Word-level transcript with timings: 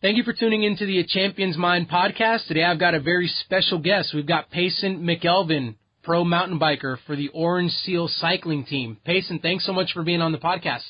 Thank 0.00 0.16
you 0.16 0.22
for 0.22 0.32
tuning 0.32 0.62
into 0.62 0.86
the 0.86 1.02
Champions 1.08 1.56
Mind 1.56 1.88
podcast. 1.88 2.46
Today 2.46 2.62
I've 2.62 2.78
got 2.78 2.94
a 2.94 3.00
very 3.00 3.26
special 3.26 3.78
guest. 3.78 4.14
We've 4.14 4.24
got 4.24 4.48
Payson 4.48 5.00
McElveen, 5.02 5.74
pro 6.04 6.22
mountain 6.22 6.60
biker 6.60 6.98
for 7.04 7.16
the 7.16 7.30
Orange 7.30 7.72
Seal 7.72 8.06
cycling 8.06 8.64
team. 8.64 8.98
Payson, 9.04 9.40
thanks 9.40 9.66
so 9.66 9.72
much 9.72 9.92
for 9.92 10.04
being 10.04 10.22
on 10.22 10.30
the 10.30 10.38
podcast. 10.38 10.84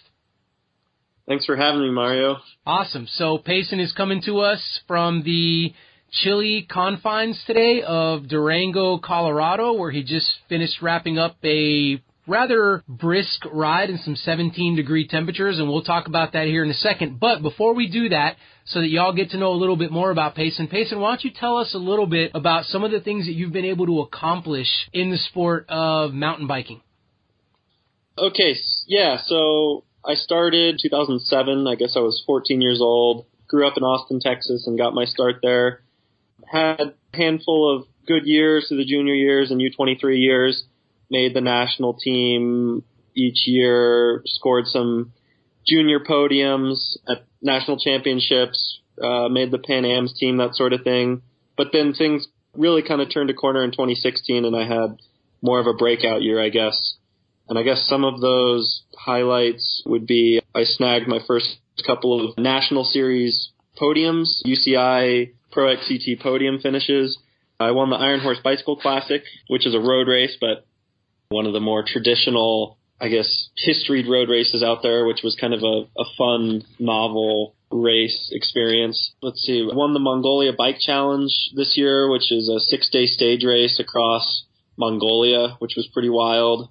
Thanks 1.27 1.47
for 1.47 1.57
having 1.57 1.81
me, 1.81 1.91
Mario. 1.91 2.37
Awesome. 2.67 3.07
So 3.13 3.39
Payson 3.39 3.81
is 3.81 3.93
coming 3.93 4.21
to 4.27 4.41
us 4.41 4.81
from 4.87 5.23
the 5.23 5.73
chilly 6.13 6.67
confines 6.71 7.43
today 7.47 7.81
of 7.81 8.29
Durango, 8.29 8.99
Colorado, 8.99 9.73
where 9.73 9.91
he 9.91 10.03
just 10.03 10.29
finished 10.51 10.83
wrapping 10.83 11.17
up 11.17 11.39
a 11.43 12.03
rather 12.29 12.83
brisk 12.87 13.45
ride 13.51 13.91
in 13.91 13.99
some 13.99 14.15
17 14.17 14.77
degree 14.77 15.09
temperatures, 15.09 15.59
and 15.59 15.69
we'll 15.69 15.83
talk 15.83 16.07
about 16.07 16.33
that 16.35 16.47
here 16.47 16.63
in 16.63 16.71
a 16.71 16.75
second. 16.75 17.19
But 17.19 17.43
before 17.43 17.75
we 17.75 17.89
do 17.89 18.11
that, 18.11 18.37
so 18.69 18.81
that 18.81 18.89
y'all 18.89 19.15
get 19.15 19.31
to 19.31 19.39
know 19.39 19.53
a 19.53 19.57
little 19.57 19.77
bit 19.77 19.91
more 19.91 20.11
about 20.11 20.35
Payson. 20.35 20.69
Payson, 20.69 21.01
why 21.01 21.11
don't 21.11 21.25
you 21.25 21.31
tell 21.31 21.57
us 21.57 21.75
a 21.75 21.79
little 21.79 22.07
bit 22.07 22.33
about 22.35 22.67
some 22.67 22.85
of 22.85 22.91
the 22.91 23.01
things 23.01 23.27
that 23.27 23.33
you've 23.33 23.53
been 23.53 23.65
able 23.65 23.87
to 23.87 24.01
accomplish 24.01 24.69
in 24.93 25.11
the 25.11 25.17
sport 25.17 25.65
of 25.71 26.13
mountain 26.13 26.47
biking? 26.47 26.83
Okay, 28.19 28.57
yeah, 28.87 29.17
so 29.25 29.85
I 30.05 30.15
started 30.15 30.79
2007. 30.83 31.67
I 31.67 31.75
guess 31.77 31.95
I 31.97 32.01
was 32.01 32.23
14 32.27 32.61
years 32.61 32.81
old. 32.81 33.27
Grew 33.49 33.67
up 33.67 33.79
in 33.79 33.83
Austin, 33.83 34.21
Texas, 34.21 34.65
and 34.67 34.77
got 34.77 34.93
my 34.93 35.07
start 35.07 35.37
there. 35.43 35.81
Had 36.47 36.81
a 36.81 36.95
handful 37.15 37.75
of 37.75 37.87
good 38.07 38.27
years 38.27 38.69
through 38.69 38.79
the 38.79 38.85
junior 38.85 39.15
years 39.15 39.51
and 39.51 39.61
U23 39.61 40.21
years. 40.21 40.65
Made 41.11 41.35
the 41.35 41.41
national 41.41 41.95
team 41.95 42.85
each 43.15 43.47
year. 43.47 44.23
Scored 44.27 44.67
some 44.67 45.13
junior 45.67 46.01
podiums 46.01 46.97
at 47.09 47.25
national 47.43 47.79
championships, 47.79 48.81
uh, 49.03 49.29
made 49.29 49.51
the 49.51 49.59
Pan 49.59 49.85
Am's 49.85 50.19
team, 50.19 50.39
that 50.39 50.55
sort 50.55 50.73
of 50.73 50.83
thing. 50.83 51.23
But 51.57 51.69
then 51.73 51.93
things 51.93 52.27
really 52.55 52.83
kind 52.83 53.01
of 53.01 53.13
turned 53.13 53.31
a 53.31 53.35
corner 53.35 53.63
in 53.63 53.71
2016, 53.71 54.45
and 54.45 54.57
I 54.57 54.67
had 54.67 54.97
more 55.43 55.61
of 55.61 55.67
a 55.67 55.75
breakout 55.75 56.23
year, 56.23 56.43
I 56.43 56.49
guess. 56.49 56.97
And 57.49 57.59
I 57.59 57.63
guess 57.63 57.87
some 57.89 58.05
of 58.05 58.21
those 58.21 58.83
highlights 58.97 59.83
would 59.87 60.07
be 60.07 60.41
I 60.55 60.65
snagged 60.65 61.09
my 61.09 61.21
first 61.27 61.59
couple 61.87 62.29
of 62.29 62.39
national 62.39 62.85
series 62.85 63.51
podiums, 63.81 64.43
UCI 64.45 65.33
Pro 65.51 65.75
XCT 65.75 66.21
podium 66.21 66.59
finishes. 66.61 67.19
I 67.61 67.71
won 67.71 67.91
the 67.91 67.97
Iron 67.97 68.21
Horse 68.21 68.39
Bicycle 68.43 68.77
Classic, 68.77 69.23
which 69.49 69.67
is 69.67 69.75
a 69.75 69.81
road 69.81 70.09
race, 70.09 70.37
but 70.41 70.67
one 71.31 71.47
of 71.47 71.53
the 71.53 71.61
more 71.61 71.85
traditional 71.87 72.79
I 73.01 73.09
guess, 73.09 73.49
historied 73.57 74.09
road 74.09 74.29
races 74.29 74.63
out 74.63 74.83
there, 74.83 75.05
which 75.05 75.23
was 75.23 75.37
kind 75.41 75.55
of 75.55 75.63
a, 75.63 75.87
a 76.01 76.05
fun, 76.17 76.65
novel 76.79 77.55
race 77.71 78.31
experience. 78.33 79.13
Let's 79.23 79.41
see, 79.43 79.67
won 79.71 79.93
the 79.93 80.01
Mongolia 80.01 80.53
Bike 80.53 80.79
Challenge 80.81 81.31
this 81.55 81.77
year, 81.77 82.11
which 82.11 82.33
is 82.33 82.49
a 82.49 82.59
six 82.59 82.89
day 82.91 83.07
stage 83.07 83.45
race 83.45 83.79
across 83.79 84.45
Mongolia, 84.77 85.57
which 85.61 85.75
was 85.77 85.89
pretty 85.93 86.09
wild. 86.09 86.71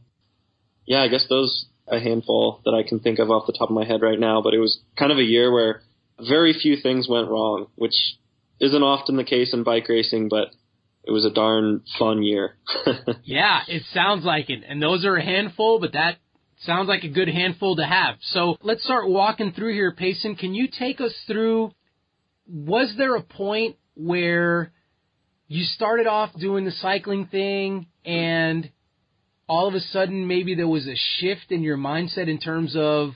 Yeah, 0.85 1.01
I 1.01 1.07
guess 1.07 1.27
those 1.29 1.67
a 1.87 1.99
handful 2.01 2.59
that 2.65 2.73
I 2.73 2.87
can 2.87 2.99
think 2.99 3.19
of 3.19 3.31
off 3.31 3.47
the 3.47 3.53
top 3.53 3.69
of 3.69 3.75
my 3.75 3.85
head 3.85 4.01
right 4.01 4.19
now, 4.19 4.41
but 4.41 4.53
it 4.53 4.59
was 4.59 4.79
kind 4.97 5.11
of 5.11 5.17
a 5.17 5.23
year 5.23 5.49
where 5.53 5.81
very 6.19 6.51
few 6.51 6.75
things 6.75 7.07
went 7.07 7.29
wrong, 7.29 7.67
which 7.75 8.17
isn't 8.59 8.83
often 8.83 9.15
the 9.15 9.23
case 9.23 9.53
in 9.53 9.63
bike 9.63 9.87
racing, 9.87 10.27
but 10.27 10.49
it 11.07 11.11
was 11.11 11.25
a 11.25 11.31
darn 11.31 11.81
fun 11.97 12.21
year. 12.21 12.57
yeah, 13.23 13.61
it 13.67 13.83
sounds 13.93 14.25
like 14.25 14.49
it. 14.49 14.63
And 14.67 14.81
those 14.81 15.05
are 15.05 15.15
a 15.15 15.23
handful, 15.23 15.79
but 15.79 15.93
that 15.93 16.17
sounds 16.59 16.89
like 16.89 17.03
a 17.03 17.09
good 17.09 17.29
handful 17.29 17.77
to 17.77 17.85
have. 17.85 18.15
So 18.21 18.57
let's 18.61 18.83
start 18.83 19.07
walking 19.07 19.53
through 19.53 19.73
here, 19.73 19.93
Payson. 19.93 20.35
Can 20.35 20.53
you 20.53 20.67
take 20.67 20.99
us 20.99 21.13
through? 21.25 21.71
Was 22.45 22.93
there 22.97 23.15
a 23.15 23.21
point 23.21 23.77
where 23.95 24.73
you 25.47 25.63
started 25.63 26.07
off 26.07 26.31
doing 26.37 26.65
the 26.65 26.71
cycling 26.71 27.27
thing 27.27 27.87
and 28.03 28.69
all 29.47 29.69
of 29.69 29.75
a 29.75 29.79
sudden 29.79 30.27
maybe 30.27 30.55
there 30.55 30.67
was 30.67 30.87
a 30.87 30.95
shift 31.19 31.51
in 31.51 31.63
your 31.63 31.77
mindset 31.77 32.27
in 32.27 32.37
terms 32.37 32.75
of, 32.75 33.11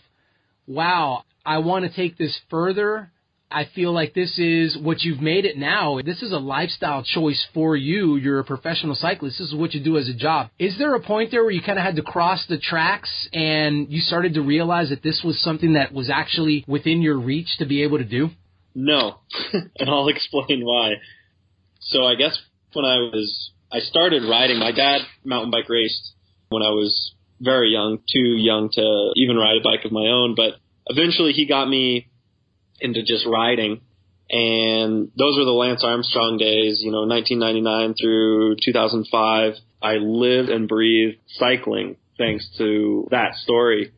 wow, 0.65 1.23
I 1.45 1.57
want 1.57 1.83
to 1.83 1.93
take 1.93 2.17
this 2.17 2.39
further. 2.49 3.11
I 3.51 3.69
feel 3.75 3.91
like 3.93 4.13
this 4.13 4.37
is 4.37 4.77
what 4.77 5.01
you've 5.01 5.21
made 5.21 5.45
it 5.45 5.57
now. 5.57 5.99
This 6.03 6.21
is 6.21 6.31
a 6.31 6.37
lifestyle 6.37 7.03
choice 7.03 7.45
for 7.53 7.75
you. 7.75 8.15
You're 8.15 8.39
a 8.39 8.43
professional 8.43 8.95
cyclist. 8.95 9.39
This 9.39 9.49
is 9.49 9.55
what 9.55 9.73
you 9.73 9.83
do 9.83 9.97
as 9.97 10.07
a 10.09 10.13
job. 10.13 10.49
Is 10.57 10.77
there 10.77 10.95
a 10.95 11.01
point 11.01 11.31
there 11.31 11.43
where 11.43 11.51
you 11.51 11.61
kind 11.61 11.77
of 11.77 11.85
had 11.85 11.95
to 11.97 12.01
cross 12.01 12.45
the 12.47 12.57
tracks 12.57 13.09
and 13.33 13.91
you 13.91 13.99
started 14.01 14.33
to 14.35 14.41
realize 14.41 14.89
that 14.89 15.03
this 15.03 15.21
was 15.23 15.41
something 15.41 15.73
that 15.73 15.93
was 15.93 16.09
actually 16.09 16.63
within 16.67 17.01
your 17.01 17.19
reach 17.19 17.57
to 17.59 17.65
be 17.65 17.83
able 17.83 17.97
to 17.97 18.05
do? 18.05 18.29
No, 18.73 19.19
and 19.53 19.89
I'll 19.89 20.07
explain 20.07 20.63
why. 20.63 20.93
So 21.81 22.05
I 22.05 22.15
guess 22.15 22.37
when 22.73 22.85
I 22.85 22.97
was, 22.97 23.51
I 23.71 23.79
started 23.79 24.23
riding, 24.23 24.59
my 24.59 24.71
dad 24.71 25.01
mountain 25.25 25.51
bike 25.51 25.67
raced 25.69 26.13
when 26.49 26.63
I 26.63 26.69
was 26.69 27.13
very 27.39 27.71
young, 27.71 27.97
too 28.11 28.35
young 28.37 28.69
to 28.73 29.11
even 29.15 29.35
ride 29.35 29.57
a 29.59 29.63
bike 29.63 29.83
of 29.83 29.91
my 29.91 30.07
own, 30.07 30.35
but 30.35 30.55
eventually 30.87 31.33
he 31.33 31.47
got 31.47 31.67
me 31.67 32.10
into 32.81 33.03
just 33.03 33.25
riding. 33.25 33.81
And 34.29 35.11
those 35.17 35.37
were 35.37 35.45
the 35.45 35.51
Lance 35.51 35.83
Armstrong 35.83 36.37
days, 36.37 36.81
you 36.81 36.91
know, 36.91 37.05
1999 37.05 37.95
through 37.99 38.55
2005. 38.63 39.53
I 39.81 39.95
lived 39.95 40.49
and 40.49 40.67
breathed 40.67 41.17
cycling 41.27 41.97
thanks 42.17 42.47
to 42.57 43.07
that 43.11 43.35
story. 43.35 43.91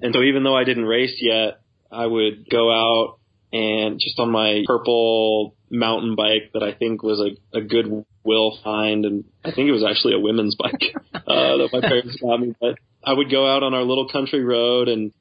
And 0.00 0.14
so 0.14 0.22
even 0.22 0.44
though 0.44 0.56
I 0.56 0.64
didn't 0.64 0.84
race 0.84 1.16
yet, 1.20 1.60
I 1.90 2.06
would 2.06 2.48
go 2.48 2.70
out 2.70 3.18
and 3.52 3.98
just 3.98 4.18
on 4.18 4.30
my 4.30 4.62
purple 4.66 5.56
mountain 5.70 6.14
bike 6.14 6.50
that 6.54 6.62
I 6.62 6.72
think 6.72 7.02
was 7.02 7.20
a, 7.20 7.58
a 7.58 7.60
good 7.60 8.04
will 8.24 8.58
find. 8.62 9.04
And 9.04 9.24
I 9.44 9.50
think 9.50 9.68
it 9.68 9.72
was 9.72 9.84
actually 9.84 10.14
a 10.14 10.20
women's 10.20 10.54
bike, 10.54 10.94
uh, 11.14 11.56
that 11.56 11.70
my 11.72 11.80
parents 11.80 12.16
got 12.20 12.40
me, 12.40 12.54
but 12.60 12.76
I 13.04 13.12
would 13.12 13.30
go 13.30 13.48
out 13.48 13.62
on 13.62 13.74
our 13.74 13.82
little 13.82 14.08
country 14.08 14.44
road 14.44 14.88
and 14.88 15.12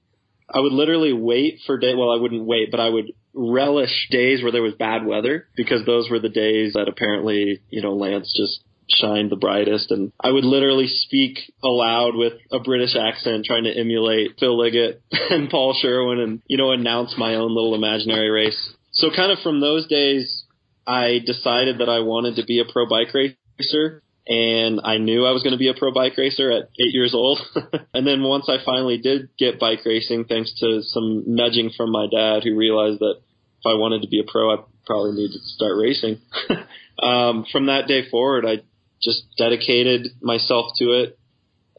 I 0.54 0.60
would 0.60 0.74
literally 0.74 1.14
wait 1.14 1.60
for 1.66 1.78
day. 1.78 1.94
Well, 1.96 2.12
I 2.12 2.20
wouldn't 2.20 2.46
wait, 2.46 2.72
but 2.72 2.80
I 2.80 2.90
would 2.90 3.12
relish 3.34 4.08
days 4.10 4.42
where 4.42 4.52
there 4.52 4.62
was 4.62 4.74
bad 4.74 5.06
weather 5.06 5.48
because 5.56 5.86
those 5.86 6.10
were 6.10 6.20
the 6.20 6.30
days 6.30 6.74
that 6.74 6.88
apparently, 6.88 7.62
you 7.70 7.82
know, 7.82 7.94
Lance 7.94 8.34
just 8.36 8.64
shined 8.90 9.30
the 9.30 9.36
brightest. 9.36 9.92
And 9.92 10.12
I 10.20 10.32
would 10.32 10.44
literally 10.44 10.88
speak 10.88 11.40
aloud 11.64 12.16
with 12.16 12.34
a 12.52 12.60
British 12.60 12.96
accent 12.96 13.46
trying 13.46 13.66
to 13.66 13.78
emulate 13.78 14.40
Phil 14.40 14.58
Liggett 14.58 15.02
and 15.12 15.50
Paul 15.50 15.78
Sherwin 15.80 16.20
and, 16.20 16.42
you 16.48 16.58
know, 16.58 16.72
announce 16.72 17.16
my 17.18 17.36
own 17.36 17.54
little 17.54 17.76
imaginary 17.76 18.30
race. 18.30 18.74
So 18.92 19.10
kind 19.16 19.32
of 19.32 19.40
from 19.40 19.60
those 19.60 19.88
days, 19.88 20.44
I 20.88 21.20
decided 21.24 21.80
that 21.80 21.90
I 21.90 22.00
wanted 22.00 22.38
to 22.38 22.46
be 22.46 22.60
a 22.60 22.66
pro 22.66 22.88
bike 22.88 23.14
racer 23.14 24.02
and 24.28 24.82
I 24.84 24.98
knew 24.98 25.26
I 25.26 25.32
was 25.32 25.44
going 25.44 25.54
to 25.54 25.58
be 25.60 25.70
a 25.70 25.74
pro 25.74 25.92
bike 25.92 26.18
racer 26.18 26.52
at 26.52 26.70
eight 26.80 26.94
years 26.94 27.14
old. 27.14 27.40
and 27.94 28.06
then 28.06 28.24
once 28.24 28.48
I 28.48 28.64
finally 28.64 28.98
did 28.98 29.30
get 29.38 29.60
bike 29.60 29.80
racing, 29.86 30.26
thanks 30.26 30.54
to 30.60 30.82
some 30.84 31.24
nudging 31.26 31.72
from 31.76 31.92
my 31.92 32.08
dad, 32.08 32.44
who 32.44 32.56
realized 32.56 33.00
that 33.00 33.16
if 33.18 33.66
I 33.66 33.80
wanted 33.80 34.04
to 34.04 34.08
be 34.08 34.20
a 34.20 34.30
pro, 34.30 34.54
I 34.54 34.58
probably 34.86 35.14
needed 35.14 35.34
to 35.34 35.50
start 35.50 35.78
racing. 35.78 36.20
um, 37.04 37.46
from 37.52 37.66
that 37.68 37.88
day 37.88 38.10
forward, 38.10 38.46
I 38.46 38.62
just 39.02 39.24
dedicated 39.38 40.08
myself 40.22 40.74
to 40.78 40.86
it 40.92 41.20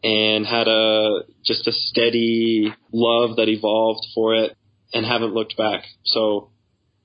and 0.03 0.47
had 0.47 0.67
a 0.69 1.21
just 1.45 1.69
a 1.69 1.73
steady 1.73 2.73
love 2.93 3.37
that 3.37 3.49
evolved 3.49 4.07
for 4.15 4.35
it 4.35 4.57
and 4.93 5.05
haven't 5.05 5.35
looked 5.35 5.57
back. 5.57 5.85
So 6.05 6.51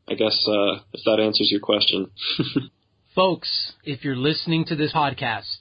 I 0.07 0.13
guess 0.15 0.45
uh, 0.47 0.79
if 0.93 1.03
that 1.05 1.19
answers 1.19 1.49
your 1.51 1.61
question. 1.61 2.09
Folks, 3.15 3.71
if 3.85 4.03
you're 4.03 4.17
listening 4.17 4.65
to 4.65 4.75
this 4.75 4.91
podcast, 4.91 5.55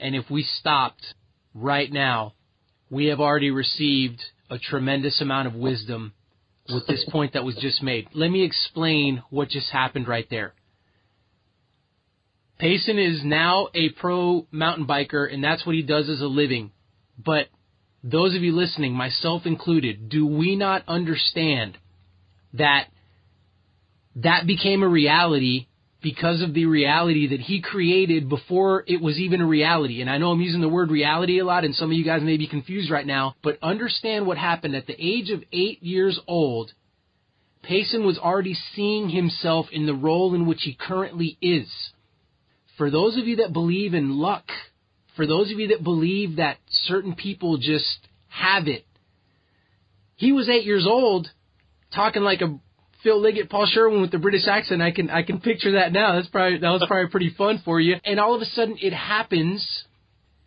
and 0.00 0.16
if 0.16 0.28
we 0.28 0.42
stopped 0.42 1.14
right 1.54 1.92
now, 1.92 2.34
we 2.90 3.06
have 3.06 3.20
already 3.20 3.52
received 3.52 4.20
a 4.50 4.58
tremendous 4.58 5.20
amount 5.20 5.46
of 5.46 5.54
wisdom 5.54 6.14
with 6.68 6.84
this 6.88 7.08
point 7.08 7.34
that 7.34 7.44
was 7.44 7.54
just 7.60 7.80
made. 7.80 8.08
Let 8.12 8.28
me 8.32 8.42
explain 8.42 9.22
what 9.30 9.50
just 9.50 9.70
happened 9.70 10.08
right 10.08 10.26
there. 10.30 10.54
Payson 12.58 12.98
is 12.98 13.22
now 13.22 13.68
a 13.72 13.90
pro 13.90 14.48
mountain 14.50 14.84
biker, 14.84 15.32
and 15.32 15.44
that's 15.44 15.64
what 15.64 15.76
he 15.76 15.82
does 15.82 16.08
as 16.08 16.20
a 16.20 16.26
living. 16.26 16.72
But 17.24 17.46
those 18.02 18.34
of 18.34 18.42
you 18.42 18.50
listening, 18.50 18.94
myself 18.94 19.46
included, 19.46 20.08
do 20.08 20.26
we 20.26 20.56
not 20.56 20.82
understand 20.88 21.78
that 22.54 22.88
that 24.16 24.44
became 24.48 24.82
a 24.82 24.88
reality 24.88 25.68
because 26.02 26.42
of 26.42 26.54
the 26.54 26.66
reality 26.66 27.28
that 27.28 27.40
he 27.40 27.60
created 27.60 28.28
before 28.28 28.84
it 28.86 29.00
was 29.00 29.18
even 29.18 29.40
a 29.40 29.46
reality. 29.46 30.00
And 30.00 30.10
I 30.10 30.18
know 30.18 30.30
I'm 30.30 30.40
using 30.40 30.60
the 30.60 30.68
word 30.68 30.90
reality 30.90 31.38
a 31.38 31.44
lot, 31.44 31.64
and 31.64 31.74
some 31.74 31.90
of 31.90 31.96
you 31.96 32.04
guys 32.04 32.22
may 32.22 32.36
be 32.36 32.46
confused 32.46 32.90
right 32.90 33.06
now, 33.06 33.34
but 33.42 33.58
understand 33.62 34.26
what 34.26 34.38
happened. 34.38 34.76
At 34.76 34.86
the 34.86 34.96
age 34.98 35.30
of 35.30 35.42
eight 35.52 35.82
years 35.82 36.20
old, 36.26 36.72
Payson 37.62 38.04
was 38.04 38.18
already 38.18 38.54
seeing 38.74 39.08
himself 39.08 39.66
in 39.72 39.86
the 39.86 39.94
role 39.94 40.34
in 40.34 40.46
which 40.46 40.62
he 40.62 40.74
currently 40.78 41.38
is. 41.40 41.68
For 42.76 42.90
those 42.90 43.16
of 43.16 43.26
you 43.26 43.36
that 43.36 43.52
believe 43.52 43.94
in 43.94 44.18
luck, 44.18 44.44
for 45.16 45.26
those 45.26 45.50
of 45.50 45.58
you 45.58 45.68
that 45.68 45.82
believe 45.82 46.36
that 46.36 46.58
certain 46.68 47.14
people 47.14 47.56
just 47.56 47.98
have 48.28 48.68
it, 48.68 48.84
he 50.14 50.32
was 50.32 50.48
eight 50.48 50.64
years 50.64 50.86
old 50.86 51.28
talking 51.94 52.22
like 52.22 52.42
a 52.42 52.58
Phil 53.06 53.20
Liggett, 53.20 53.48
Paul 53.48 53.66
Sherwin 53.66 54.00
with 54.00 54.10
the 54.10 54.18
British 54.18 54.48
accent. 54.48 54.82
I 54.82 54.90
can 54.90 55.10
I 55.10 55.22
can 55.22 55.40
picture 55.40 55.72
that 55.72 55.92
now. 55.92 56.16
That's 56.16 56.26
probably 56.26 56.58
that 56.58 56.68
was 56.68 56.84
probably 56.88 57.08
pretty 57.08 57.30
fun 57.30 57.62
for 57.64 57.78
you. 57.78 57.98
And 58.04 58.18
all 58.18 58.34
of 58.34 58.42
a 58.42 58.46
sudden 58.46 58.76
it 58.82 58.92
happens. 58.92 59.84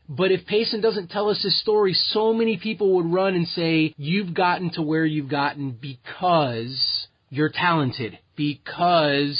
But 0.09 0.33
if 0.33 0.45
Payson 0.45 0.81
doesn't 0.81 1.09
tell 1.09 1.29
us 1.29 1.41
his 1.41 1.57
story, 1.61 1.94
so 1.94 2.33
many 2.33 2.57
people 2.57 2.95
would 2.95 3.06
run 3.06 3.35
and 3.35 3.47
say, 3.47 3.94
You've 3.95 4.33
gotten 4.33 4.71
to 4.71 4.81
where 4.81 5.06
you've 5.06 5.29
gotten 5.29 5.71
because 5.71 7.07
you're 7.29 7.47
talented, 7.47 8.19
because 8.35 9.39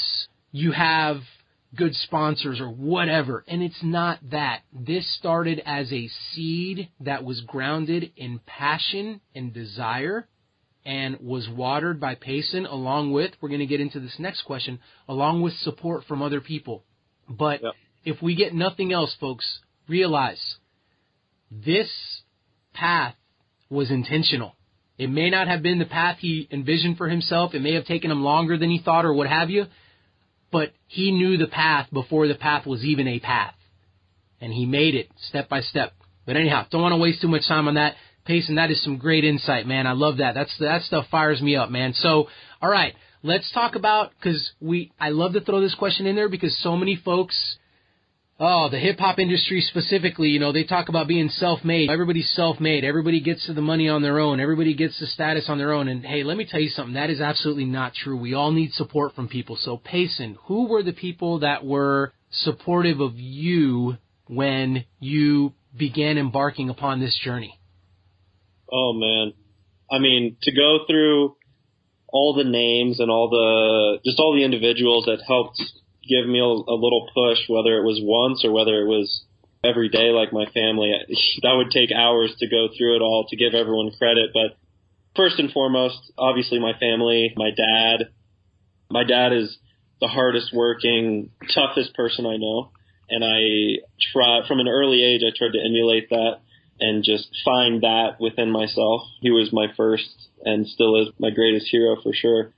you 0.50 0.72
have 0.72 1.18
good 1.76 1.94
sponsors 1.96 2.58
or 2.58 2.70
whatever. 2.70 3.44
And 3.46 3.62
it's 3.62 3.82
not 3.82 4.18
that. 4.30 4.62
This 4.72 5.06
started 5.18 5.60
as 5.66 5.92
a 5.92 6.08
seed 6.32 6.88
that 7.00 7.22
was 7.22 7.42
grounded 7.42 8.12
in 8.16 8.40
passion 8.46 9.20
and 9.34 9.52
desire 9.52 10.26
and 10.84 11.18
was 11.20 11.48
watered 11.48 12.00
by 12.00 12.14
Payson 12.14 12.66
along 12.66 13.12
with, 13.12 13.32
we're 13.40 13.48
going 13.48 13.60
to 13.60 13.66
get 13.66 13.80
into 13.80 14.00
this 14.00 14.16
next 14.18 14.42
question, 14.42 14.78
along 15.08 15.42
with 15.42 15.52
support 15.54 16.04
from 16.04 16.22
other 16.22 16.40
people. 16.40 16.84
But 17.28 17.62
yep. 17.62 17.72
if 18.04 18.22
we 18.22 18.34
get 18.34 18.54
nothing 18.54 18.92
else, 18.92 19.14
folks, 19.20 19.60
realize 19.88 20.56
this 21.50 21.90
path 22.72 23.14
was 23.68 23.90
intentional. 23.90 24.54
It 24.98 25.10
may 25.10 25.30
not 25.30 25.48
have 25.48 25.62
been 25.62 25.78
the 25.78 25.84
path 25.84 26.18
he 26.18 26.48
envisioned 26.50 26.98
for 26.98 27.08
himself. 27.08 27.54
It 27.54 27.62
may 27.62 27.74
have 27.74 27.86
taken 27.86 28.10
him 28.10 28.22
longer 28.22 28.56
than 28.56 28.70
he 28.70 28.80
thought 28.82 29.04
or 29.04 29.12
what 29.12 29.28
have 29.28 29.50
you 29.50 29.66
but 30.50 30.72
he 30.86 31.12
knew 31.12 31.36
the 31.36 31.46
path 31.46 31.88
before 31.92 32.26
the 32.28 32.34
path 32.34 32.66
was 32.66 32.84
even 32.84 33.06
a 33.06 33.20
path. 33.20 33.54
And 34.40 34.52
he 34.52 34.66
made 34.66 34.94
it 34.94 35.10
step 35.28 35.48
by 35.48 35.60
step. 35.60 35.92
But 36.26 36.36
anyhow, 36.36 36.66
don't 36.70 36.82
want 36.82 36.92
to 36.92 36.98
waste 36.98 37.20
too 37.20 37.28
much 37.28 37.46
time 37.46 37.68
on 37.68 37.74
that. 37.74 37.94
Payson, 38.30 38.54
that 38.54 38.70
is 38.70 38.82
some 38.82 38.96
great 38.96 39.24
insight, 39.24 39.66
man. 39.66 39.86
I 39.86 39.92
love 39.92 40.18
that. 40.18 40.34
That's 40.34 40.56
that 40.60 40.82
stuff 40.82 41.06
fires 41.10 41.42
me 41.42 41.56
up, 41.56 41.70
man. 41.70 41.94
So, 41.94 42.28
all 42.62 42.70
right, 42.70 42.94
let's 43.22 43.50
talk 43.52 43.74
about 43.74 44.12
because 44.18 44.52
we. 44.60 44.92
I 45.00 45.08
love 45.10 45.32
to 45.32 45.40
throw 45.40 45.60
this 45.60 45.74
question 45.74 46.06
in 46.06 46.14
there 46.14 46.28
because 46.28 46.56
so 46.62 46.76
many 46.76 46.96
folks 46.96 47.36
Oh, 48.42 48.70
the 48.70 48.78
hip 48.78 48.98
hop 48.98 49.18
industry 49.18 49.60
specifically, 49.60 50.28
you 50.28 50.40
know, 50.40 50.50
they 50.50 50.64
talk 50.64 50.88
about 50.88 51.06
being 51.06 51.28
self 51.28 51.62
made. 51.62 51.90
Everybody's 51.90 52.30
self 52.30 52.58
made. 52.58 52.84
Everybody 52.84 53.20
gets 53.20 53.44
to 53.44 53.52
the 53.52 53.60
money 53.60 53.86
on 53.86 54.00
their 54.00 54.18
own. 54.18 54.40
Everybody 54.40 54.72
gets 54.72 54.98
the 54.98 55.06
status 55.06 55.44
on 55.48 55.58
their 55.58 55.72
own. 55.72 55.88
And 55.88 56.06
hey, 56.06 56.22
let 56.22 56.38
me 56.38 56.46
tell 56.50 56.58
you 56.58 56.70
something. 56.70 56.94
That 56.94 57.10
is 57.10 57.20
absolutely 57.20 57.66
not 57.66 57.92
true. 57.92 58.16
We 58.16 58.32
all 58.32 58.50
need 58.50 58.72
support 58.72 59.14
from 59.14 59.28
people. 59.28 59.58
So, 59.60 59.76
Payson, 59.76 60.38
who 60.44 60.68
were 60.68 60.82
the 60.82 60.94
people 60.94 61.40
that 61.40 61.66
were 61.66 62.14
supportive 62.30 63.00
of 63.00 63.18
you 63.18 63.98
when 64.26 64.86
you 65.00 65.52
began 65.76 66.16
embarking 66.16 66.70
upon 66.70 66.98
this 66.98 67.20
journey? 67.22 67.59
Oh, 68.72 68.92
man. 68.92 69.32
I 69.90 69.98
mean, 69.98 70.36
to 70.42 70.52
go 70.52 70.80
through 70.86 71.36
all 72.08 72.34
the 72.34 72.48
names 72.48 73.00
and 73.00 73.10
all 73.10 73.30
the, 73.30 73.98
just 74.04 74.18
all 74.18 74.34
the 74.34 74.44
individuals 74.44 75.04
that 75.06 75.22
helped 75.26 75.60
give 76.08 76.26
me 76.26 76.38
a, 76.38 76.44
a 76.44 76.76
little 76.76 77.08
push, 77.14 77.38
whether 77.48 77.78
it 77.78 77.84
was 77.84 78.00
once 78.02 78.44
or 78.44 78.52
whether 78.52 78.80
it 78.80 78.86
was 78.86 79.24
every 79.62 79.88
day 79.88 80.10
like 80.10 80.32
my 80.32 80.46
family. 80.52 80.92
That 81.42 81.54
would 81.56 81.70
take 81.70 81.90
hours 81.92 82.34
to 82.38 82.48
go 82.48 82.68
through 82.76 82.96
it 82.96 83.02
all 83.02 83.26
to 83.28 83.36
give 83.36 83.54
everyone 83.54 83.92
credit. 83.98 84.30
But 84.32 84.58
first 85.16 85.38
and 85.38 85.52
foremost, 85.52 85.98
obviously 86.18 86.58
my 86.58 86.72
family, 86.78 87.32
my 87.36 87.50
dad. 87.50 88.10
My 88.90 89.04
dad 89.04 89.32
is 89.32 89.56
the 90.00 90.08
hardest 90.08 90.52
working, 90.52 91.30
toughest 91.54 91.94
person 91.94 92.26
I 92.26 92.36
know. 92.36 92.72
And 93.08 93.24
I 93.24 93.82
try, 94.12 94.46
from 94.46 94.60
an 94.60 94.68
early 94.68 95.04
age, 95.04 95.22
I 95.22 95.36
tried 95.36 95.52
to 95.52 95.64
emulate 95.64 96.10
that 96.10 96.40
and 96.80 97.04
just 97.04 97.28
find 97.44 97.82
that 97.82 98.20
within 98.20 98.50
myself. 98.50 99.02
He 99.20 99.30
was 99.30 99.52
my 99.52 99.66
first 99.76 100.08
and 100.44 100.66
still 100.66 101.00
is 101.00 101.08
my 101.18 101.30
greatest 101.30 101.68
hero 101.70 101.96
for 102.02 102.12
sure. 102.12 102.52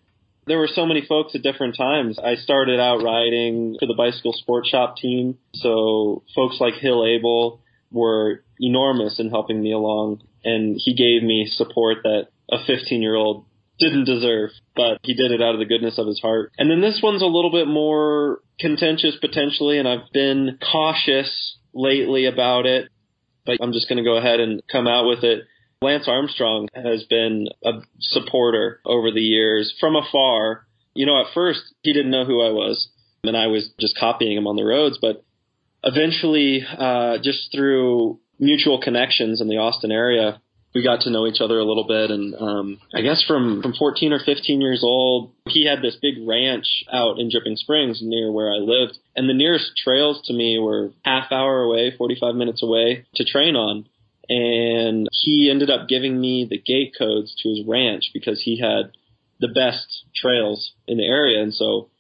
There 0.47 0.59
were 0.59 0.69
so 0.73 0.87
many 0.87 1.05
folks 1.07 1.35
at 1.35 1.43
different 1.43 1.77
times. 1.77 2.19
I 2.19 2.35
started 2.35 2.81
out 2.81 3.03
riding 3.03 3.77
for 3.79 3.87
the 3.87 3.95
bicycle 3.95 4.33
sport 4.33 4.67
shop 4.67 4.97
team. 4.97 5.39
So 5.55 6.25
folks 6.35 6.57
like 6.61 6.75
Hill 6.75 7.05
Abel 7.07 7.61
were 7.93 8.43
enormous 8.59 9.21
in 9.21 9.31
helping 9.31 9.63
me 9.63 9.73
along. 9.73 10.23
And 10.45 10.77
he 10.79 10.95
gave 10.95 11.23
me 11.27 11.49
support 11.51 11.99
that 12.03 12.29
a 12.51 12.59
15 12.67 13.03
year 13.03 13.15
old 13.15 13.45
didn't 13.79 14.05
deserve, 14.05 14.51
but 14.77 14.99
he 15.03 15.15
did 15.15 15.33
it 15.33 15.43
out 15.43 15.55
of 15.55 15.59
the 15.59 15.67
goodness 15.67 15.99
of 15.99 16.07
his 16.07 16.21
heart. 16.21 16.53
And 16.59 16.71
then 16.71 16.81
this 16.81 17.01
one's 17.03 17.23
a 17.23 17.27
little 17.27 17.51
bit 17.51 17.67
more 17.67 18.41
contentious 18.61 19.17
potentially, 19.21 19.79
and 19.79 19.89
I've 19.89 20.11
been 20.13 20.59
cautious 20.73 21.57
lately 21.75 22.27
about 22.27 22.67
it, 22.67 22.89
but 23.45 23.59
I'm 23.61 23.73
just 23.73 23.89
going 23.89 23.99
to 23.99 24.05
go 24.05 24.17
ahead 24.17 24.41
and 24.41 24.63
come 24.71 24.87
out 24.87 25.07
with 25.07 25.25
it. 25.25 25.45
Lance 25.81 26.07
Armstrong 26.07 26.69
has 26.75 27.05
been 27.05 27.49
a 27.65 27.81
supporter 28.01 28.81
over 28.85 29.11
the 29.11 29.21
years 29.21 29.75
from 29.81 29.97
afar. 29.97 30.67
You 30.95 31.07
know, 31.07 31.21
at 31.21 31.35
first 31.35 31.61
he 31.83 31.93
didn't 31.93 32.13
know 32.13 32.25
who 32.25 32.41
I 32.41 32.51
was, 32.51 32.89
and 33.25 33.37
I 33.37 33.49
was 33.49 33.71
just 33.81 33.99
copying 33.99 34.37
him 34.37 34.47
on 34.47 34.57
the 34.57 34.65
roads. 34.65 34.99
But 35.01 35.25
eventually, 35.83 36.65
uh, 36.65 37.19
just 37.23 37.51
through 37.53 38.21
mutual 38.39 38.81
connections 38.81 39.41
in 39.41 39.49
the 39.49 39.57
Austin 39.57 39.91
area, 39.91 40.41
we 40.75 40.83
got 40.83 41.03
to 41.03 41.11
know 41.11 41.27
each 41.27 41.41
other 41.41 41.59
a 41.59 41.65
little 41.65 41.87
bit. 41.87 42.11
And 42.11 42.35
um, 42.35 42.79
I 42.95 43.03
guess 43.03 43.25
from 43.27 43.63
from 43.63 43.75
14 43.75 44.13
or 44.13 44.21
15 44.25 44.61
years 44.61 44.83
old, 44.83 45.33
he 45.49 45.67
had 45.67 45.83
this 45.83 45.97
big 46.01 46.15
ranch 46.27 46.85
out 46.93 47.19
in 47.19 47.31
Dripping 47.31 47.57
Springs 47.57 48.01
near 48.03 48.31
where 48.33 48.51
I 48.51 48.57
lived, 48.57 48.99
and 49.15 49.29
the 49.29 49.35
nearest 49.35 49.73
trails 49.77 50.23
to 50.27 50.33
me 50.33 50.59
were 50.59 50.93
half 51.05 51.31
hour 51.31 51.63
away, 51.63 51.93
45 51.97 52.35
minutes 52.35 52.63
away 52.63 53.07
to 53.17 53.25
train 53.25 53.57
on 53.57 53.87
and 54.29 55.09
he 55.13 55.51
ended 55.51 55.71
up 55.71 55.89
giving 55.89 56.21
me 56.21 56.47
the 56.49 56.59
gate 56.59 56.95
codes 56.97 57.35
to 57.43 57.49
his 57.49 57.67
ranch 57.67 58.11
because 58.15 58.41
he 58.43 58.59
had 58.59 58.93
the 59.41 59.49
best 59.49 60.05
trails 60.15 60.73
in 60.87 60.99
the 60.99 61.05
area. 61.05 61.43
And 61.43 61.53
so 61.53 61.91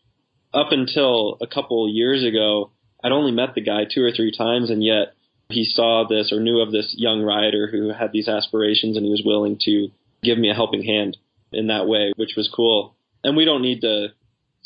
up 0.55 0.69
until 0.71 1.37
a 1.41 1.47
couple 1.47 1.89
years 1.93 2.25
ago, 2.25 2.71
I'd 3.05 3.13
only 3.13 3.33
met 3.33 3.55
the 3.55 3.61
guy 3.61 3.85
two 3.85 4.05
or 4.05 4.13
three 4.13 4.33
times, 4.37 4.71
and 4.71 4.85
yet 4.85 5.15
he 5.53 5.65
saw 5.65 6.07
this 6.09 6.33
or 6.33 6.41
knew 6.41 6.61
of 6.61 6.73
this 6.73 6.95
young 6.97 7.23
rider 7.23 7.69
who 7.71 7.93
had 7.93 8.13
these 8.13 8.29
aspirations, 8.29 8.97
and 8.97 9.05
he 9.05 9.11
was 9.11 9.23
willing 9.25 9.59
to 9.63 9.89
give 10.23 10.39
me 10.39 10.51
a 10.51 10.55
helping 10.55 10.83
hand 10.83 11.17
in 11.53 11.69
that 11.69 11.87
way, 11.87 12.13
which 12.17 12.35
was 12.37 12.51
cool. 12.55 12.95
And 13.25 13.37
we 13.37 13.45
don't 13.45 13.63
need 13.63 13.81
to 13.83 14.09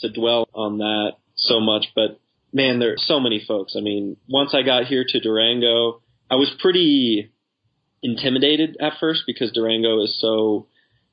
to 0.01 0.11
dwell 0.11 0.47
on 0.53 0.79
that 0.79 1.13
so 1.37 1.59
much, 1.59 1.87
but 1.95 2.21
man, 2.53 2.79
there 2.79 2.93
are 2.93 2.99
so 2.99 3.19
many 3.19 3.43
folks. 3.47 3.75
I 3.77 3.81
mean, 3.81 4.17
once 4.29 4.55
I 4.55 4.63
got 4.63 4.85
here 4.85 5.05
to 5.09 5.21
Durango, 5.21 6.03
I 6.31 6.35
was 6.35 6.55
pretty 6.61 7.33
intimidated 8.03 8.77
at 8.81 8.95
first 9.01 9.23
because 9.27 9.53
Durango 9.53 10.03
is 10.03 10.19
so 10.21 10.67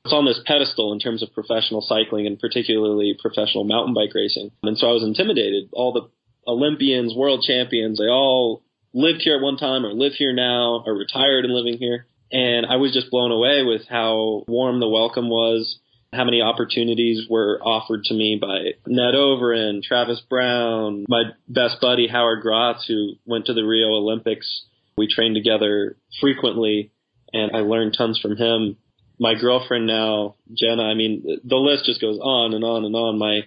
it's 0.04 0.12
on 0.12 0.26
this 0.26 0.40
pedestal 0.44 0.92
in 0.92 0.98
terms 0.98 1.22
of 1.22 1.32
professional 1.32 1.80
cycling 1.80 2.26
and 2.26 2.38
particularly 2.38 3.16
professional 3.18 3.64
mountain 3.64 3.94
bike 3.94 4.14
racing. 4.14 4.50
And 4.62 4.76
so 4.76 4.88
I 4.88 4.92
was 4.92 5.02
intimidated. 5.02 5.70
All 5.72 5.92
the 5.92 6.10
Olympians, 6.46 7.14
world 7.14 7.42
champions, 7.46 7.98
they 7.98 8.08
all 8.08 8.62
lived 8.94 9.20
here 9.22 9.36
at 9.36 9.42
one 9.42 9.56
time 9.56 9.84
or 9.84 9.92
live 9.92 10.12
here 10.12 10.32
now 10.32 10.82
or 10.86 10.94
retired 10.94 11.44
and 11.44 11.52
living 11.52 11.78
here. 11.78 12.06
And 12.32 12.64
I 12.66 12.76
was 12.76 12.92
just 12.92 13.10
blown 13.10 13.30
away 13.30 13.62
with 13.62 13.82
how 13.88 14.44
warm 14.48 14.80
the 14.80 14.88
welcome 14.88 15.28
was, 15.28 15.78
how 16.12 16.24
many 16.24 16.40
opportunities 16.40 17.26
were 17.28 17.60
offered 17.62 18.04
to 18.04 18.14
me 18.14 18.38
by 18.40 18.72
Ned 18.86 19.14
Overend, 19.14 19.82
Travis 19.82 20.22
Brown, 20.30 21.04
my 21.08 21.24
best 21.48 21.80
buddy 21.80 22.08
Howard 22.08 22.42
Grotts, 22.42 22.86
who 22.88 23.14
went 23.26 23.46
to 23.46 23.54
the 23.54 23.64
Rio 23.64 23.88
Olympics 23.88 24.64
we 24.96 25.08
trained 25.08 25.34
together 25.34 25.96
frequently, 26.20 26.92
and 27.32 27.54
I 27.54 27.60
learned 27.60 27.94
tons 27.96 28.18
from 28.20 28.36
him. 28.36 28.76
My 29.18 29.34
girlfriend 29.34 29.86
now, 29.86 30.36
Jenna, 30.52 30.82
I 30.82 30.94
mean, 30.94 31.40
the 31.44 31.56
list 31.56 31.84
just 31.84 32.00
goes 32.00 32.18
on 32.20 32.54
and 32.54 32.64
on 32.64 32.84
and 32.84 32.94
on. 32.94 33.18
My 33.18 33.40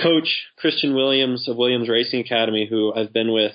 coach, 0.00 0.46
Christian 0.56 0.94
Williams 0.94 1.48
of 1.48 1.56
Williams 1.56 1.88
Racing 1.88 2.20
Academy, 2.20 2.66
who 2.68 2.92
I've 2.94 3.12
been 3.12 3.32
with 3.32 3.52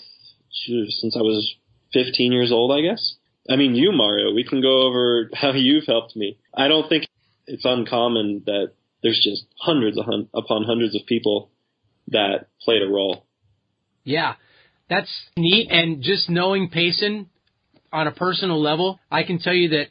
since 0.56 1.16
I 1.16 1.22
was 1.22 1.56
15 1.94 2.32
years 2.32 2.52
old, 2.52 2.72
I 2.72 2.82
guess. 2.82 3.16
I 3.50 3.56
mean, 3.56 3.76
you, 3.76 3.92
Mario, 3.92 4.34
we 4.34 4.44
can 4.44 4.62
go 4.62 4.84
over 4.84 5.30
how 5.34 5.52
you've 5.52 5.86
helped 5.86 6.16
me. 6.16 6.38
I 6.54 6.68
don't 6.68 6.90
think 6.90 7.06
it's 7.48 7.66
uncommon 7.66 8.44
that 8.46 8.74
there's 9.04 9.22
just 9.24 9.46
hundreds 9.60 10.00
hun- 10.02 10.30
upon 10.34 10.64
hundreds 10.64 10.96
of 10.96 11.06
people 11.06 11.52
that 12.08 12.48
played 12.62 12.82
a 12.82 12.88
role. 12.88 13.26
Yeah, 14.04 14.36
that's 14.90 15.12
neat. 15.38 15.70
And 15.70 16.02
just 16.02 16.30
knowing 16.30 16.70
Payson, 16.70 17.30
on 17.92 18.08
a 18.08 18.12
personal 18.12 18.62
level, 18.62 19.00
I 19.10 19.24
can 19.24 19.40
tell 19.40 19.54
you 19.54 19.70
that 19.70 19.88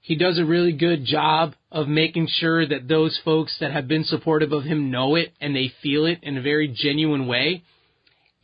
he 0.00 0.16
does 0.16 0.38
a 0.38 0.44
really 0.44 0.72
good 0.72 1.04
job 1.04 1.54
of 1.70 1.88
making 1.88 2.28
sure 2.28 2.66
that 2.66 2.88
those 2.88 3.20
folks 3.24 3.56
that 3.60 3.72
have 3.72 3.88
been 3.88 4.04
supportive 4.04 4.52
of 4.52 4.64
him 4.64 4.90
know 4.90 5.14
it 5.16 5.32
and 5.40 5.54
they 5.54 5.72
feel 5.82 6.06
it 6.06 6.18
in 6.22 6.36
a 6.36 6.42
very 6.42 6.68
genuine 6.68 7.26
way. 7.26 7.62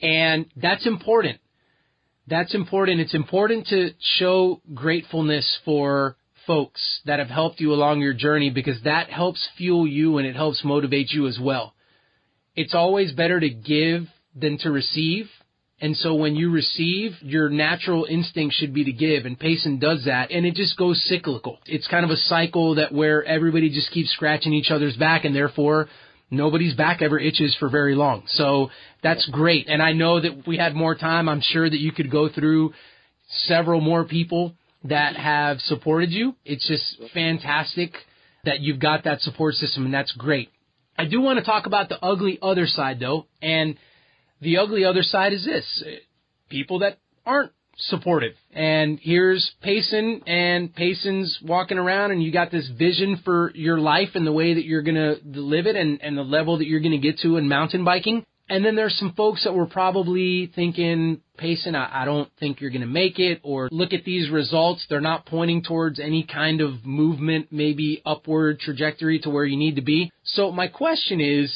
And 0.00 0.46
that's 0.56 0.86
important. 0.86 1.40
That's 2.28 2.54
important. 2.54 3.00
It's 3.00 3.14
important 3.14 3.68
to 3.68 3.90
show 4.18 4.61
gratefulness 4.75 5.58
for 5.64 6.16
folks 6.47 7.00
that 7.06 7.20
have 7.20 7.28
helped 7.28 7.58
you 7.58 7.73
along 7.73 8.00
your 8.00 8.12
journey 8.12 8.50
because 8.50 8.82
that 8.85 9.08
helps 9.08 9.47
fuel 9.56 9.87
you 9.87 10.18
and 10.18 10.26
it 10.26 10.37
helps 10.37 10.62
motivate 10.62 11.11
you 11.11 11.26
as 11.26 11.38
well. 11.40 11.75
It's 12.54 12.75
always 12.75 13.12
better 13.12 13.40
to 13.40 13.49
give 13.49 14.08
than 14.35 14.58
to 14.58 14.70
receive. 14.70 15.30
And 15.80 15.97
so 15.97 16.14
when 16.14 16.37
you 16.37 16.50
receive, 16.50 17.12
your 17.23 17.49
natural 17.49 18.04
instinct 18.04 18.56
should 18.56 18.75
be 18.75 18.85
to 18.85 18.92
give, 18.92 19.26
and 19.26 19.38
Payson 19.38 19.78
does 19.78 20.06
that, 20.06 20.32
and 20.32 20.44
it 20.44 20.54
just 20.54 20.76
goes 20.76 21.00
cyclical. 21.04 21.61
It's 21.66 21.87
kind 21.87 22.04
of 22.04 22.11
a 22.11 22.16
cycle 22.16 22.75
that 22.75 22.92
where 22.92 23.23
everybody 23.25 23.70
just 23.70 23.92
keeps 23.92 24.11
scratching 24.11 24.52
each 24.52 24.73
other's 24.73 24.97
back, 24.97 25.25
and 25.25 25.37
therefore 25.37 25.88
nobody's 26.30 26.75
back 26.75 27.02
ever 27.02 27.18
itches 27.18 27.56
for 27.58 27.68
very 27.68 27.94
long. 27.94 28.25
So 28.28 28.70
that's 29.02 29.26
great. 29.26 29.68
And 29.68 29.82
I 29.82 29.92
know 29.92 30.20
that 30.20 30.38
if 30.38 30.47
we 30.47 30.56
had 30.56 30.75
more 30.75 30.94
time, 30.94 31.28
I'm 31.28 31.40
sure 31.40 31.68
that 31.68 31.78
you 31.78 31.92
could 31.92 32.11
go 32.11 32.28
through 32.28 32.73
several 33.47 33.80
more 33.80 34.04
people 34.04 34.54
that 34.85 35.16
have 35.16 35.61
supported 35.61 36.11
you. 36.11 36.35
It's 36.44 36.66
just 36.66 37.12
fantastic 37.12 37.92
that 38.44 38.61
you've 38.61 38.80
got 38.80 39.04
that 39.04 39.20
support 39.20 39.54
system 39.54 39.85
and 39.85 39.94
that's 39.94 40.12
great. 40.12 40.50
I 40.97 41.04
do 41.04 41.20
want 41.20 41.38
to 41.38 41.44
talk 41.44 41.66
about 41.66 41.88
the 41.88 42.02
ugly 42.04 42.38
other 42.42 42.66
side 42.66 42.99
though, 42.99 43.26
and 43.40 43.76
the 44.40 44.58
ugly 44.58 44.85
other 44.85 45.02
side 45.02 45.32
is 45.32 45.44
this. 45.44 45.85
People 46.49 46.80
that 46.80 46.99
aren't 47.25 47.52
supportive. 47.78 48.35
And 48.52 48.99
here's 49.00 49.50
Payson, 49.62 50.23
and 50.26 50.75
Payson's 50.75 51.38
walking 51.42 51.78
around, 51.78 52.11
and 52.11 52.23
you 52.23 52.32
got 52.32 52.50
this 52.50 52.68
vision 52.78 53.20
for 53.25 53.52
your 53.54 53.78
life 53.78 54.11
and 54.14 54.26
the 54.26 54.32
way 54.32 54.54
that 54.54 54.64
you're 54.64 54.82
going 54.82 54.97
to 54.97 55.16
live 55.25 55.66
it 55.66 55.76
and, 55.76 56.02
and 56.02 56.18
the 56.18 56.23
level 56.23 56.58
that 56.58 56.66
you're 56.66 56.80
going 56.80 56.92
to 56.92 56.99
get 56.99 57.20
to 57.20 57.37
in 57.37 57.49
mountain 57.49 57.85
biking. 57.85 58.25
And 58.50 58.64
then 58.64 58.76
there's 58.76 58.99
some 58.99 59.12
folks 59.12 59.44
that 59.44 59.52
were 59.52 59.66
probably 59.66 60.50
thinking, 60.54 61.20
Payson, 61.37 61.75
I, 61.75 62.02
I 62.02 62.04
don't 62.06 62.30
think 62.40 62.61
you're 62.61 62.70
going 62.70 62.80
to 62.80 62.87
make 62.87 63.18
it, 63.18 63.40
or 63.42 63.68
look 63.70 63.92
at 63.92 64.04
these 64.04 64.30
results. 64.30 64.87
They're 64.88 65.02
not 65.02 65.26
pointing 65.26 65.62
towards 65.62 66.00
any 66.00 66.25
kind 66.25 66.62
of 66.62 66.85
movement, 66.85 67.49
maybe 67.50 68.00
upward 68.06 68.58
trajectory 68.58 69.18
to 69.20 69.30
where 69.30 69.44
you 69.44 69.58
need 69.58 69.76
to 69.76 69.82
be. 69.82 70.11
So 70.25 70.50
my 70.50 70.66
question 70.66 71.20
is, 71.20 71.52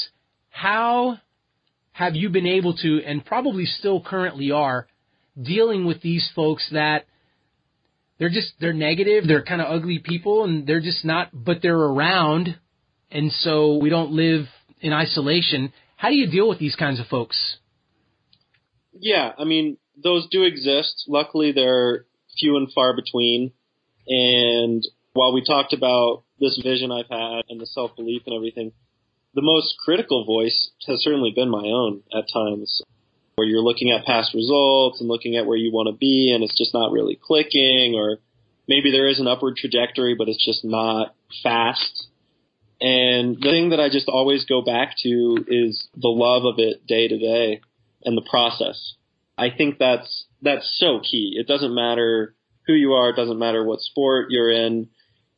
how 0.50 1.18
have 1.92 2.14
you 2.14 2.28
been 2.28 2.46
able 2.46 2.74
to, 2.76 3.02
and 3.04 3.24
probably 3.24 3.64
still 3.64 4.02
currently 4.02 4.50
are, 4.50 4.86
dealing 5.40 5.86
with 5.86 6.02
these 6.02 6.30
folks 6.34 6.68
that 6.72 7.06
they're 8.18 8.28
just 8.28 8.52
they're 8.60 8.72
negative, 8.72 9.24
they're 9.26 9.42
kind 9.42 9.60
of 9.60 9.70
ugly 9.70 9.98
people, 9.98 10.44
and 10.44 10.66
they're 10.66 10.80
just 10.80 11.04
not, 11.04 11.30
but 11.32 11.58
they're 11.62 11.76
around, 11.76 12.56
and 13.10 13.32
so 13.32 13.78
we 13.78 13.90
don't 13.90 14.12
live 14.12 14.46
in 14.80 14.92
isolation. 14.92 15.72
How 15.96 16.08
do 16.08 16.14
you 16.14 16.30
deal 16.30 16.48
with 16.48 16.58
these 16.58 16.76
kinds 16.76 17.00
of 17.00 17.06
folks? 17.06 17.56
Yeah, 18.92 19.32
I 19.38 19.44
mean 19.44 19.78
those 20.02 20.28
do 20.30 20.44
exist. 20.44 21.04
Luckily, 21.08 21.52
they're 21.52 22.06
few 22.38 22.56
and 22.56 22.72
far 22.72 22.94
between. 22.94 23.52
And 24.06 24.82
while 25.12 25.32
we 25.32 25.44
talked 25.44 25.72
about 25.72 26.24
this 26.40 26.60
vision 26.62 26.90
I've 26.90 27.08
had 27.08 27.42
and 27.48 27.60
the 27.60 27.66
self 27.66 27.94
belief 27.96 28.22
and 28.26 28.34
everything, 28.34 28.72
the 29.34 29.42
most 29.42 29.74
critical 29.84 30.24
voice 30.24 30.70
has 30.86 31.02
certainly 31.02 31.32
been 31.34 31.50
my 31.50 31.64
own 31.64 32.02
at 32.16 32.24
times 32.32 32.82
where 33.34 33.46
you're 33.46 33.62
looking 33.62 33.90
at 33.90 34.04
past 34.04 34.34
results 34.34 35.00
and 35.00 35.08
looking 35.08 35.36
at 35.36 35.46
where 35.46 35.56
you 35.56 35.72
want 35.72 35.88
to 35.88 35.96
be 35.96 36.32
and 36.34 36.44
it's 36.44 36.56
just 36.56 36.74
not 36.74 36.92
really 36.92 37.18
clicking 37.20 37.94
or 37.94 38.18
maybe 38.68 38.90
there 38.90 39.08
is 39.08 39.20
an 39.20 39.26
upward 39.26 39.56
trajectory 39.56 40.14
but 40.14 40.28
it's 40.28 40.44
just 40.44 40.64
not 40.64 41.14
fast. 41.42 42.08
And 42.80 43.36
the 43.36 43.50
thing 43.50 43.70
that 43.70 43.80
I 43.80 43.88
just 43.88 44.08
always 44.08 44.44
go 44.44 44.60
back 44.60 44.96
to 45.04 45.44
is 45.46 45.88
the 45.94 46.08
love 46.08 46.44
of 46.44 46.58
it 46.58 46.86
day 46.86 47.06
to 47.06 47.18
day 47.18 47.60
and 48.04 48.16
the 48.16 48.28
process. 48.28 48.94
I 49.38 49.50
think 49.50 49.78
that's 49.78 50.24
that's 50.42 50.76
so 50.78 51.00
key. 51.00 51.36
It 51.38 51.46
doesn't 51.46 51.74
matter 51.74 52.34
who 52.66 52.74
you 52.74 52.92
are, 52.94 53.10
it 53.10 53.16
doesn't 53.16 53.38
matter 53.38 53.64
what 53.64 53.80
sport 53.80 54.26
you're 54.30 54.50
in. 54.50 54.88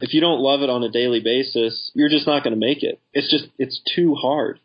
If 0.00 0.12
you 0.12 0.20
don't 0.20 0.40
love 0.40 0.62
it 0.62 0.70
on 0.70 0.82
a 0.82 0.90
daily 0.90 1.20
basis, 1.20 1.90
you're 1.94 2.08
just 2.08 2.26
not 2.26 2.42
going 2.42 2.52
to 2.52 2.60
make 2.60 2.82
it. 2.82 3.00
It's 3.12 3.30
just 3.30 3.46
it's 3.58 3.80
too 3.94 4.14
hard. 4.14 4.58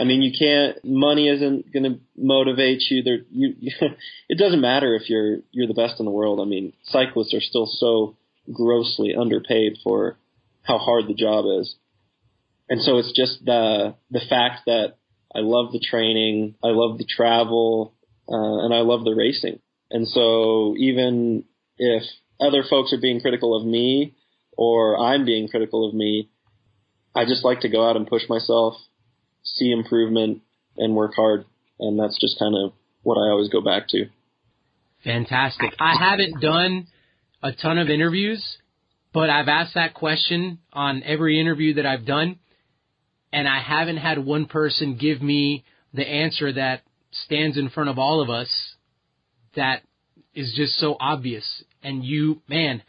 I 0.00 0.04
mean, 0.04 0.22
you 0.22 0.32
can't. 0.36 0.82
Money 0.82 1.28
isn't 1.28 1.70
going 1.72 1.82
to 1.82 2.00
motivate 2.16 2.82
you. 2.88 3.02
There, 3.02 3.18
you. 3.30 3.54
It 4.28 4.38
doesn't 4.38 4.60
matter 4.60 4.94
if 4.94 5.10
you're 5.10 5.40
you're 5.50 5.66
the 5.66 5.74
best 5.74 5.98
in 5.98 6.06
the 6.06 6.10
world. 6.10 6.40
I 6.40 6.44
mean, 6.44 6.72
cyclists 6.84 7.34
are 7.34 7.40
still 7.40 7.66
so 7.66 8.16
grossly 8.50 9.14
underpaid 9.14 9.76
for 9.84 10.16
how 10.62 10.78
hard 10.78 11.06
the 11.06 11.14
job 11.14 11.44
is, 11.60 11.74
and 12.68 12.80
so 12.80 12.96
it's 12.96 13.12
just 13.12 13.44
the 13.44 13.94
the 14.10 14.22
fact 14.28 14.62
that 14.66 14.96
I 15.34 15.40
love 15.40 15.72
the 15.72 15.80
training, 15.80 16.54
I 16.64 16.68
love 16.68 16.96
the 16.96 17.04
travel, 17.04 17.92
uh, 18.28 18.64
and 18.64 18.72
I 18.72 18.80
love 18.80 19.04
the 19.04 19.14
racing. 19.14 19.60
And 19.90 20.08
so 20.08 20.74
even 20.78 21.44
if 21.76 22.04
other 22.40 22.62
folks 22.68 22.92
are 22.92 23.00
being 23.00 23.20
critical 23.20 23.54
of 23.54 23.66
me 23.66 24.14
or 24.56 24.98
I'm 24.98 25.24
being 25.24 25.48
critical 25.48 25.86
of 25.86 25.94
me, 25.94 26.30
I 27.14 27.24
just 27.26 27.44
like 27.44 27.60
to 27.60 27.68
go 27.68 27.86
out 27.86 27.96
and 27.96 28.06
push 28.06 28.22
myself 28.28 28.74
see 29.42 29.70
improvement 29.70 30.42
and 30.76 30.94
work 30.94 31.12
hard. 31.14 31.44
And 31.78 31.98
that's 31.98 32.18
just 32.20 32.38
kind 32.38 32.54
of 32.54 32.72
what 33.02 33.16
I 33.16 33.30
always 33.30 33.48
go 33.48 33.60
back 33.60 33.88
to. 33.88 34.06
Fantastic. 35.04 35.74
I 35.80 35.94
haven't 35.98 36.40
done 36.40 36.86
a 37.42 37.52
ton 37.52 37.78
of 37.78 37.88
interviews, 37.88 38.44
but 39.12 39.30
I've 39.30 39.48
asked 39.48 39.74
that 39.74 39.94
question 39.94 40.58
on 40.72 41.02
every 41.04 41.40
interview 41.40 41.74
that 41.74 41.86
I've 41.86 42.04
done, 42.04 42.38
and 43.32 43.48
I 43.48 43.60
haven't 43.60 43.96
had 43.96 44.18
one 44.18 44.46
person 44.46 44.98
give 45.00 45.22
me 45.22 45.64
the 45.94 46.06
answer 46.06 46.52
that 46.52 46.82
stands 47.10 47.56
in 47.56 47.70
front 47.70 47.90
of 47.90 47.98
all 47.98 48.20
of 48.20 48.30
us 48.30 48.48
that 49.56 49.82
is 50.34 50.52
just 50.54 50.74
so 50.76 50.96
obvious. 51.00 51.64
And 51.82 52.04
you, 52.04 52.42
man, 52.48 52.82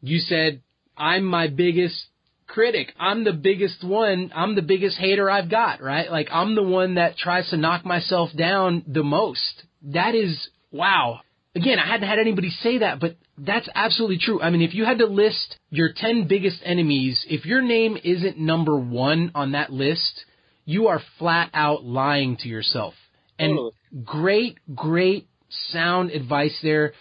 you 0.00 0.18
said, 0.18 0.62
I'm 0.96 1.24
my 1.24 1.48
biggest 1.48 2.06
critic. 2.48 2.92
I'm 2.98 3.24
the 3.24 3.32
biggest 3.32 3.84
one. 3.84 4.32
I'm 4.34 4.54
the 4.54 4.62
biggest 4.62 4.98
hater 4.98 5.30
I've 5.30 5.50
got, 5.50 5.80
right? 5.80 6.10
Like 6.10 6.28
I'm 6.32 6.54
the 6.54 6.62
one 6.62 6.94
that 6.94 7.16
tries 7.16 7.48
to 7.50 7.56
knock 7.56 7.84
myself 7.84 8.30
down 8.36 8.82
the 8.86 9.04
most. 9.04 9.62
That 9.82 10.14
is 10.14 10.48
wow. 10.72 11.20
Again, 11.54 11.78
I 11.78 11.86
hadn't 11.86 12.08
had 12.08 12.18
anybody 12.18 12.50
say 12.50 12.78
that, 12.78 13.00
but 13.00 13.16
that's 13.36 13.68
absolutely 13.74 14.18
true. 14.18 14.40
I 14.40 14.50
mean, 14.50 14.62
if 14.62 14.74
you 14.74 14.84
had 14.84 14.98
to 14.98 15.06
list 15.06 15.56
your 15.70 15.90
10 15.94 16.26
biggest 16.28 16.60
enemies, 16.64 17.24
if 17.28 17.46
your 17.46 17.62
name 17.62 17.96
isn't 18.02 18.38
number 18.38 18.76
1 18.76 19.32
on 19.34 19.52
that 19.52 19.72
list, 19.72 20.24
you 20.64 20.88
are 20.88 21.00
flat 21.18 21.50
out 21.54 21.84
lying 21.84 22.36
to 22.38 22.48
yourself. 22.48 22.94
And 23.38 23.52
totally. 23.52 23.72
great, 24.04 24.58
great 24.74 25.28
sound 25.70 26.10
advice 26.10 26.56
there. 26.62 26.92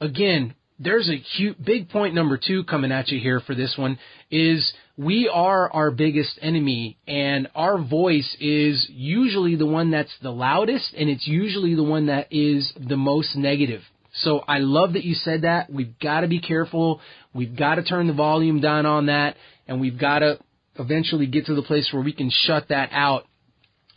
Again, 0.00 0.54
there's 0.78 1.08
a 1.08 1.16
huge, 1.16 1.56
big 1.64 1.88
point 1.88 2.14
number 2.14 2.38
two 2.38 2.64
coming 2.64 2.92
at 2.92 3.08
you 3.08 3.20
here 3.20 3.40
for 3.40 3.54
this 3.54 3.74
one 3.78 3.98
is 4.30 4.72
we 4.96 5.28
are 5.32 5.70
our 5.72 5.90
biggest 5.90 6.38
enemy 6.40 6.96
and 7.08 7.48
our 7.54 7.82
voice 7.82 8.36
is 8.38 8.86
usually 8.88 9.56
the 9.56 9.66
one 9.66 9.90
that's 9.90 10.14
the 10.22 10.30
loudest 10.30 10.94
and 10.96 11.10
it's 11.10 11.26
usually 11.26 11.74
the 11.74 11.82
one 11.82 12.06
that 12.06 12.28
is 12.30 12.72
the 12.88 12.96
most 12.96 13.34
negative. 13.34 13.82
So 14.22 14.44
I 14.46 14.58
love 14.58 14.92
that 14.92 15.02
you 15.02 15.14
said 15.14 15.42
that. 15.42 15.68
We've 15.68 15.98
got 15.98 16.20
to 16.20 16.28
be 16.28 16.40
careful. 16.40 17.00
We've 17.34 17.56
got 17.56 17.76
to 17.76 17.82
turn 17.82 18.06
the 18.06 18.12
volume 18.12 18.60
down 18.60 18.86
on 18.86 19.06
that 19.06 19.36
and 19.66 19.80
we've 19.80 19.98
got 19.98 20.20
to 20.20 20.38
eventually 20.78 21.26
get 21.26 21.46
to 21.46 21.54
the 21.54 21.62
place 21.62 21.88
where 21.92 22.02
we 22.02 22.12
can 22.12 22.30
shut 22.30 22.68
that 22.68 22.90
out 22.92 23.26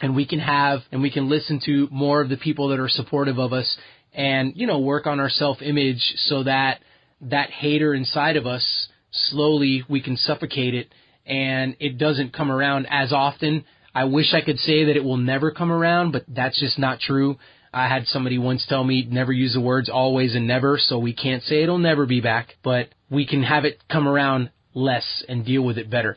and 0.01 0.15
we 0.15 0.25
can 0.25 0.39
have 0.39 0.79
and 0.91 1.01
we 1.01 1.11
can 1.11 1.29
listen 1.29 1.61
to 1.65 1.87
more 1.91 2.21
of 2.21 2.29
the 2.29 2.37
people 2.37 2.69
that 2.69 2.79
are 2.79 2.89
supportive 2.89 3.37
of 3.37 3.53
us 3.53 3.77
and 4.13 4.53
you 4.55 4.67
know 4.67 4.79
work 4.79 5.07
on 5.07 5.19
our 5.19 5.29
self 5.29 5.61
image 5.61 6.01
so 6.17 6.43
that 6.43 6.79
that 7.21 7.49
hater 7.49 7.93
inside 7.93 8.35
of 8.35 8.45
us 8.45 8.87
slowly 9.11 9.83
we 9.87 10.01
can 10.01 10.17
suffocate 10.17 10.73
it 10.73 10.93
and 11.25 11.75
it 11.79 11.97
doesn't 11.97 12.33
come 12.33 12.51
around 12.51 12.87
as 12.89 13.11
often. 13.11 13.65
I 13.93 14.05
wish 14.05 14.33
I 14.33 14.41
could 14.41 14.59
say 14.59 14.85
that 14.85 14.95
it 14.95 15.03
will 15.03 15.17
never 15.17 15.51
come 15.51 15.71
around, 15.71 16.11
but 16.11 16.23
that's 16.27 16.59
just 16.59 16.79
not 16.79 16.99
true. 16.99 17.37
I 17.73 17.87
had 17.87 18.07
somebody 18.07 18.37
once 18.37 18.65
tell 18.67 18.83
me 18.83 19.07
never 19.09 19.31
use 19.31 19.53
the 19.53 19.61
words 19.61 19.89
always 19.89 20.35
and 20.35 20.47
never, 20.47 20.77
so 20.77 20.97
we 20.99 21.13
can't 21.13 21.43
say 21.43 21.63
it'll 21.63 21.77
never 21.77 22.05
be 22.05 22.21
back, 22.21 22.55
but 22.63 22.89
we 23.09 23.25
can 23.25 23.43
have 23.43 23.65
it 23.65 23.83
come 23.89 24.07
around 24.07 24.51
less 24.73 25.23
and 25.27 25.45
deal 25.45 25.63
with 25.63 25.77
it 25.77 25.89
better. 25.89 26.15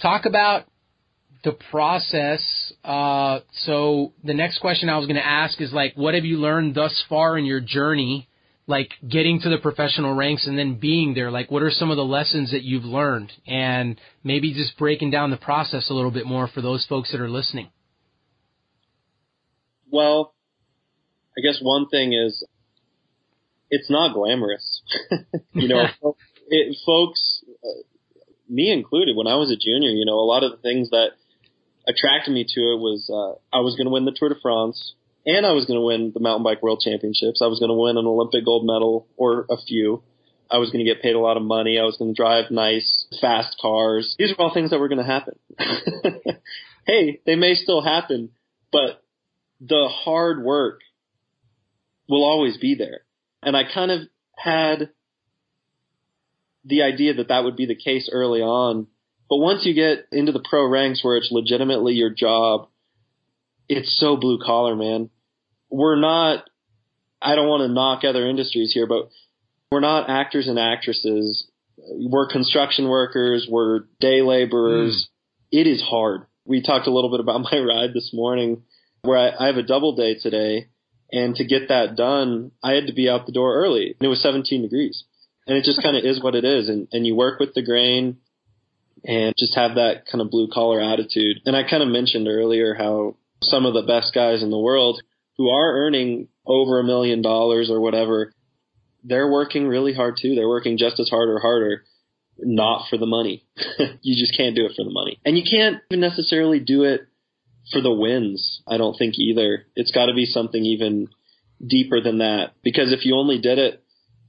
Talk 0.00 0.24
about 0.24 0.64
the 1.44 1.52
process. 1.70 2.72
Uh, 2.84 3.40
so 3.64 4.12
the 4.24 4.34
next 4.34 4.58
question 4.58 4.88
I 4.88 4.96
was 4.96 5.06
going 5.06 5.16
to 5.16 5.26
ask 5.26 5.60
is 5.60 5.72
like, 5.72 5.94
what 5.94 6.14
have 6.14 6.24
you 6.24 6.38
learned 6.38 6.74
thus 6.74 7.04
far 7.08 7.36
in 7.38 7.44
your 7.44 7.60
journey 7.60 8.28
like 8.66 8.90
getting 9.08 9.40
to 9.40 9.48
the 9.48 9.58
professional 9.58 10.14
ranks 10.14 10.46
and 10.46 10.58
then 10.58 10.78
being 10.78 11.14
there? 11.14 11.30
Like 11.30 11.50
what 11.50 11.62
are 11.62 11.70
some 11.70 11.90
of 11.90 11.96
the 11.96 12.04
lessons 12.04 12.50
that 12.52 12.62
you've 12.62 12.84
learned? 12.84 13.32
And 13.46 14.00
maybe 14.24 14.52
just 14.52 14.76
breaking 14.78 15.10
down 15.10 15.30
the 15.30 15.36
process 15.36 15.90
a 15.90 15.94
little 15.94 16.10
bit 16.10 16.26
more 16.26 16.48
for 16.48 16.60
those 16.60 16.84
folks 16.86 17.12
that 17.12 17.20
are 17.20 17.30
listening. 17.30 17.70
Well 19.90 20.34
i 21.36 21.40
guess 21.42 21.58
one 21.60 21.88
thing 21.88 22.12
is 22.12 22.44
it's 23.70 23.90
not 23.90 24.14
glamorous. 24.14 24.82
You 25.52 25.68
know 25.68 25.84
it, 26.48 26.76
folks 26.84 27.42
uh, 27.64 27.82
me 28.48 28.70
included 28.70 29.16
when 29.16 29.26
i 29.26 29.36
was 29.36 29.50
a 29.50 29.56
junior 29.56 29.90
you 29.90 30.04
know 30.04 30.18
a 30.18 30.28
lot 30.28 30.44
of 30.44 30.50
the 30.50 30.58
things 30.58 30.90
that 30.90 31.12
attracted 31.88 32.32
me 32.32 32.44
to 32.44 32.60
it 32.60 32.78
was 32.78 33.08
uh, 33.08 33.56
i 33.56 33.60
was 33.60 33.74
going 33.74 33.86
to 33.86 33.90
win 33.90 34.04
the 34.04 34.12
tour 34.14 34.28
de 34.28 34.34
france 34.40 34.94
and 35.26 35.44
I 35.44 35.52
was 35.52 35.66
going 35.66 35.78
to 35.78 35.84
win 35.84 36.12
the 36.14 36.20
mountain 36.20 36.44
bike 36.44 36.62
world 36.62 36.80
championships. 36.82 37.42
I 37.42 37.48
was 37.48 37.58
going 37.58 37.70
to 37.70 37.74
win 37.74 37.98
an 37.98 38.06
Olympic 38.06 38.44
gold 38.44 38.64
medal 38.64 39.08
or 39.16 39.44
a 39.50 39.56
few. 39.60 40.02
I 40.48 40.58
was 40.58 40.70
going 40.70 40.84
to 40.84 40.90
get 40.90 41.02
paid 41.02 41.16
a 41.16 41.20
lot 41.20 41.36
of 41.36 41.42
money. 41.42 41.78
I 41.78 41.82
was 41.82 41.96
going 41.96 42.14
to 42.14 42.16
drive 42.16 42.52
nice, 42.52 43.06
fast 43.20 43.56
cars. 43.60 44.14
These 44.18 44.30
are 44.30 44.36
all 44.40 44.54
things 44.54 44.70
that 44.70 44.78
were 44.78 44.88
going 44.88 45.04
to 45.04 45.04
happen. 45.04 45.36
hey, 46.86 47.20
they 47.26 47.34
may 47.34 47.54
still 47.54 47.82
happen, 47.82 48.30
but 48.70 49.02
the 49.60 49.88
hard 49.90 50.44
work 50.44 50.80
will 52.08 52.24
always 52.24 52.56
be 52.58 52.76
there. 52.76 53.00
And 53.42 53.56
I 53.56 53.62
kind 53.72 53.90
of 53.90 54.02
had 54.36 54.90
the 56.64 56.82
idea 56.82 57.14
that 57.14 57.28
that 57.28 57.42
would 57.42 57.56
be 57.56 57.66
the 57.66 57.74
case 57.76 58.08
early 58.12 58.42
on. 58.42 58.86
But 59.28 59.38
once 59.38 59.66
you 59.66 59.74
get 59.74 60.06
into 60.12 60.30
the 60.30 60.44
pro 60.48 60.68
ranks 60.68 61.02
where 61.02 61.16
it's 61.16 61.32
legitimately 61.32 61.94
your 61.94 62.10
job, 62.10 62.68
it's 63.68 63.98
so 63.98 64.16
blue 64.16 64.38
collar, 64.38 64.76
man. 64.76 65.10
We're 65.70 65.98
not, 66.00 66.44
I 67.20 67.34
don't 67.34 67.48
want 67.48 67.62
to 67.62 67.74
knock 67.74 68.04
other 68.04 68.28
industries 68.28 68.72
here, 68.72 68.86
but 68.86 69.08
we're 69.70 69.80
not 69.80 70.08
actors 70.08 70.48
and 70.48 70.58
actresses. 70.58 71.48
We're 71.76 72.28
construction 72.28 72.88
workers. 72.88 73.46
We're 73.50 73.80
day 74.00 74.22
laborers. 74.22 75.08
Mm. 75.52 75.60
It 75.60 75.66
is 75.66 75.82
hard. 75.82 76.22
We 76.44 76.62
talked 76.62 76.86
a 76.86 76.92
little 76.92 77.10
bit 77.10 77.20
about 77.20 77.40
my 77.52 77.58
ride 77.58 77.94
this 77.94 78.10
morning 78.12 78.62
where 79.02 79.18
I, 79.18 79.44
I 79.44 79.46
have 79.46 79.56
a 79.56 79.62
double 79.62 79.94
day 79.94 80.16
today 80.20 80.68
and 81.12 81.36
to 81.36 81.44
get 81.44 81.68
that 81.68 81.96
done, 81.96 82.50
I 82.62 82.72
had 82.72 82.88
to 82.88 82.92
be 82.92 83.08
out 83.08 83.26
the 83.26 83.32
door 83.32 83.54
early 83.54 83.94
and 83.98 84.06
it 84.06 84.08
was 84.08 84.22
17 84.22 84.62
degrees 84.62 85.04
and 85.46 85.56
it 85.56 85.64
just 85.64 85.82
kind 85.82 85.96
of 85.96 86.04
is 86.04 86.22
what 86.22 86.34
it 86.34 86.44
is. 86.44 86.68
And, 86.68 86.88
and 86.92 87.06
you 87.06 87.14
work 87.14 87.38
with 87.38 87.54
the 87.54 87.62
grain 87.62 88.18
and 89.04 89.34
just 89.38 89.54
have 89.54 89.76
that 89.76 90.06
kind 90.10 90.20
of 90.20 90.30
blue 90.30 90.48
collar 90.52 90.80
attitude. 90.80 91.38
And 91.46 91.56
I 91.56 91.62
kind 91.68 91.82
of 91.82 91.88
mentioned 91.88 92.26
earlier 92.26 92.74
how 92.74 93.16
some 93.42 93.66
of 93.66 93.74
the 93.74 93.82
best 93.82 94.12
guys 94.14 94.42
in 94.42 94.50
the 94.50 94.58
world 94.58 95.02
who 95.38 95.50
are 95.50 95.86
earning 95.86 96.28
over 96.46 96.78
a 96.78 96.84
million 96.84 97.22
dollars 97.22 97.70
or 97.70 97.80
whatever, 97.80 98.32
they're 99.04 99.30
working 99.30 99.66
really 99.66 99.92
hard 99.92 100.16
too. 100.20 100.34
They're 100.34 100.48
working 100.48 100.78
just 100.78 100.98
as 100.98 101.08
hard 101.08 101.28
or 101.28 101.38
harder, 101.38 101.84
not 102.38 102.88
for 102.88 102.96
the 102.96 103.06
money. 103.06 103.44
you 104.02 104.16
just 104.16 104.36
can't 104.36 104.56
do 104.56 104.66
it 104.66 104.72
for 104.76 104.84
the 104.84 104.90
money. 104.90 105.20
And 105.24 105.36
you 105.36 105.44
can't 105.48 105.82
even 105.90 106.00
necessarily 106.00 106.60
do 106.60 106.84
it 106.84 107.02
for 107.72 107.80
the 107.80 107.92
wins. 107.92 108.62
I 108.66 108.76
don't 108.76 108.96
think 108.96 109.14
either. 109.18 109.66
It's 109.74 109.92
got 109.92 110.06
to 110.06 110.14
be 110.14 110.26
something 110.26 110.64
even 110.64 111.08
deeper 111.64 112.00
than 112.00 112.18
that 112.18 112.52
because 112.62 112.92
if 112.92 113.06
you 113.06 113.16
only 113.16 113.38
did 113.40 113.58
it 113.58 113.82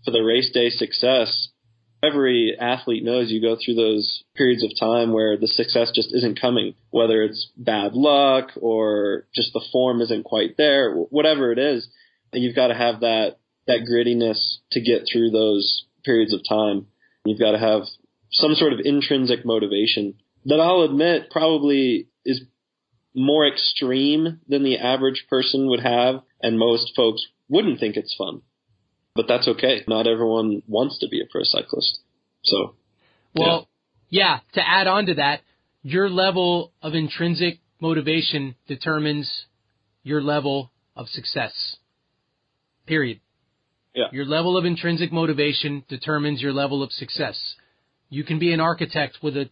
for 0.06 0.12
the 0.12 0.22
race 0.22 0.52
day 0.54 0.70
success, 0.70 1.47
every 2.04 2.56
athlete 2.60 3.04
knows 3.04 3.32
you 3.32 3.42
go 3.42 3.58
through 3.64 3.76
those 3.76 4.24
periods 4.36 4.64
of 4.64 4.72
time 4.80 5.12
where 5.12 5.38
the 5.38 5.48
success 5.48 5.92
just 5.94 6.14
isn't 6.14 6.40
coming, 6.40 6.76
whether 6.92 7.24
it's 7.24 7.52
bad 7.58 7.94
luck 7.94 8.52
or 8.56 9.28
just 9.34 9.54
the 9.54 9.66
form 9.72 10.02
isn't 10.02 10.24
quite 10.24 10.58
there, 10.58 10.94
whatever 10.94 11.52
it 11.52 11.60
is. 11.60 11.88
And 12.32 12.44
you've 12.44 12.56
got 12.56 12.68
to 12.68 12.76
have 12.76 13.02
that, 13.02 13.38
that 13.68 13.88
grittiness 13.90 14.58
to 14.72 14.82
get 14.82 15.04
through 15.12 15.32
those 15.32 15.86
periods 16.04 16.34
of 16.34 16.42
time. 16.48 16.88
You've 17.26 17.40
got 17.40 17.52
to 17.52 17.60
have 17.60 17.84
some 18.32 18.54
sort 18.56 18.74
of 18.74 18.80
intrinsic 18.84 19.46
motivation 19.46 20.16
that 20.46 20.60
I'll 20.60 20.84
admit 20.84 21.30
probably 21.32 22.08
is 22.26 22.42
more 23.16 23.48
extreme 23.48 24.40
than 24.48 24.64
the 24.64 24.78
average 24.78 25.26
person 25.30 25.68
would 25.70 25.80
have, 25.80 26.22
and 26.42 26.60
most 26.60 26.94
folks 26.96 27.26
wouldn't 27.50 27.80
think 27.80 27.98
it's 27.98 28.16
fun 28.16 28.42
but 29.18 29.28
that's 29.28 29.48
okay. 29.48 29.84
Not 29.88 30.08
everyone 30.08 30.62
wants 30.68 31.00
to 31.00 31.10
be 31.10 31.20
a 31.20 31.26
pro 31.30 31.42
cyclist. 31.44 32.00
So, 32.44 32.76
well, 33.36 33.68
yeah. 34.10 34.22
yeah, 34.22 34.40
to 34.54 34.66
add 34.66 34.88
on 34.88 35.08
to 35.08 35.16
that, 35.16 35.42
your 35.82 36.10
level 36.10 36.72
of 36.82 36.94
intrinsic 36.94 37.60
motivation 37.82 38.56
determines 38.68 39.30
your 40.04 40.22
level 40.22 40.72
of 40.96 41.10
success. 41.10 41.78
Period. 42.86 43.20
Yeah. 43.94 44.06
Your 44.12 44.26
level 44.26 44.56
of 44.58 44.64
intrinsic 44.64 45.12
motivation 45.12 45.84
determines 45.90 46.42
your 46.42 46.54
level 46.54 46.84
of 46.84 46.92
success. 46.92 47.38
You 48.10 48.24
can 48.24 48.40
be 48.40 48.54
an 48.54 48.62
architect 48.62 49.18
with 49.22 49.36
a 49.36 49.50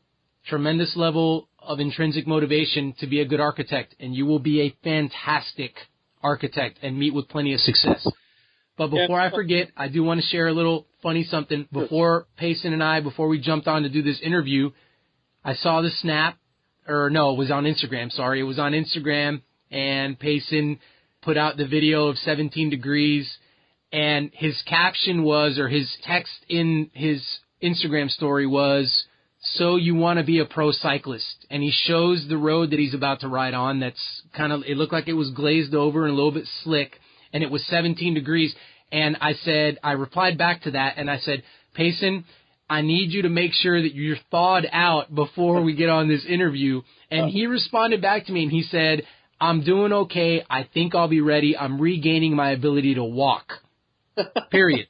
tremendous 0.48 0.95
level 0.95 1.50
of 1.60 1.79
intrinsic 1.79 2.27
motivation 2.27 2.93
to 3.00 3.07
be 3.07 3.19
a 3.19 3.25
good 3.25 3.39
architect, 3.39 3.95
and 4.00 4.13
you 4.15 4.25
will 4.25 4.39
be 4.39 4.62
a 4.62 4.75
fantastic 4.84 5.74
architect 6.22 6.77
and 6.84 6.98
meet 6.98 7.13
with 7.13 7.27
plenty 7.27 7.53
of 7.53 7.60
success. 7.60 8.07
But 8.77 8.88
before 8.88 9.20
yeah. 9.20 9.25
I 9.25 9.29
forget, 9.29 9.70
I 9.77 9.88
do 9.88 10.03
want 10.03 10.20
to 10.22 10.27
share 10.27 10.48
a 10.48 10.53
little 10.53 10.86
funny 11.01 11.24
something. 11.24 11.67
Before 11.72 12.27
Payson 12.38 12.74
and 12.74 12.84
I, 12.84 13.00
before 13.00 13.27
we 13.27 13.39
jumped 13.39 13.67
on 13.67 13.84
to 13.84 13.89
do 13.89 14.01
this 14.01 14.20
interview, 14.22 14.72
I 15.44 15.53
saw 15.53 15.82
the 15.82 15.91
snap, 15.91 16.38
or 16.88 17.10
no, 17.10 17.32
it 17.32 17.38
was 17.38 17.51
on 17.51 17.63
Instagram. 17.63 18.12
Sorry, 18.12 18.39
it 18.39 18.44
was 18.44 18.60
on 18.60 18.74
Instagram, 18.74 19.41
and 19.72 20.20
Payson 20.20 20.79
put 21.22 21.38
out 21.38 21.58
the 21.58 21.67
video 21.67 22.08
of 22.08 22.17
17 22.17 22.70
degrees, 22.70 23.38
and 23.94 24.29
his 24.33 24.61
caption 24.64 25.24
was, 25.24 25.57
or 25.57 25.70
his 25.70 25.90
text 26.03 26.33
in 26.50 26.90
his 26.94 27.24
Instagram 27.64 28.11
story 28.11 28.46
was, 28.46 29.05
"So 29.40 29.77
you 29.77 29.96
want 29.96 30.20
to 30.20 30.25
be 30.25 30.40
a 30.40 30.46
pro 30.46 30.72
cyclist?" 30.72 31.46
And 31.50 31.64
he 31.64 31.72
shows 31.72 32.27
the 32.27 32.38
road 32.38 32.72
that 32.72 32.79
he's 32.79 32.94
about 32.94 33.22
to 33.22 33.29
ride 33.29 33.53
on. 33.53 33.79
That's 33.79 34.22
kind 34.33 34.51
of, 34.51 34.64
it 34.68 34.75
looked 34.75 34.94
like 34.94 35.07
it 35.07 35.14
was 35.14 35.29
glazed 35.29 35.74
over 35.74 36.03
and 36.03 36.11
a 36.11 36.16
little 36.16 36.31
bit 36.31 36.48
slick 36.64 37.00
and 37.33 37.44
it 37.44 37.51
was 37.51 37.66
17 37.68 38.14
degrees. 38.14 38.53
And 38.92 39.18
I 39.22 39.33
said, 39.33 39.79
I 39.83 39.94
replied 39.94 40.38
back 40.38 40.64
to 40.64 40.72
that 40.72 40.96
and 40.98 41.09
I 41.09 41.18
said, 41.20 41.44
Payson, 41.74 42.25
I 42.70 42.81
need 42.81 43.11
you 43.11 43.24
to 43.24 43.29
make 43.29 43.53
sure 43.53 43.81
that 43.81 43.94
you're 43.94 44.18
thawed 44.31 44.68
out 44.72 45.14
before 45.14 45.61
we 45.61 45.75
get 45.75 45.90
on 45.90 46.07
this 46.07 46.25
interview. 46.25 46.81
And 47.11 47.29
he 47.29 47.46
responded 47.46 48.01
back 48.01 48.25
to 48.25 48.31
me 48.31 48.44
and 48.44 48.51
he 48.51 48.64
said, 48.64 49.03
I'm 49.40 49.64
doing 49.64 49.92
okay. 49.94 50.44
I 50.50 50.68
think 50.74 50.96
I'll 50.96 51.07
be 51.07 51.22
ready. 51.22 51.57
I'm 51.57 51.79
regaining 51.79 52.35
my 52.35 52.51
ability 52.51 52.96
to 52.96 53.03
walk. 53.03 53.53
Period. 54.51 54.88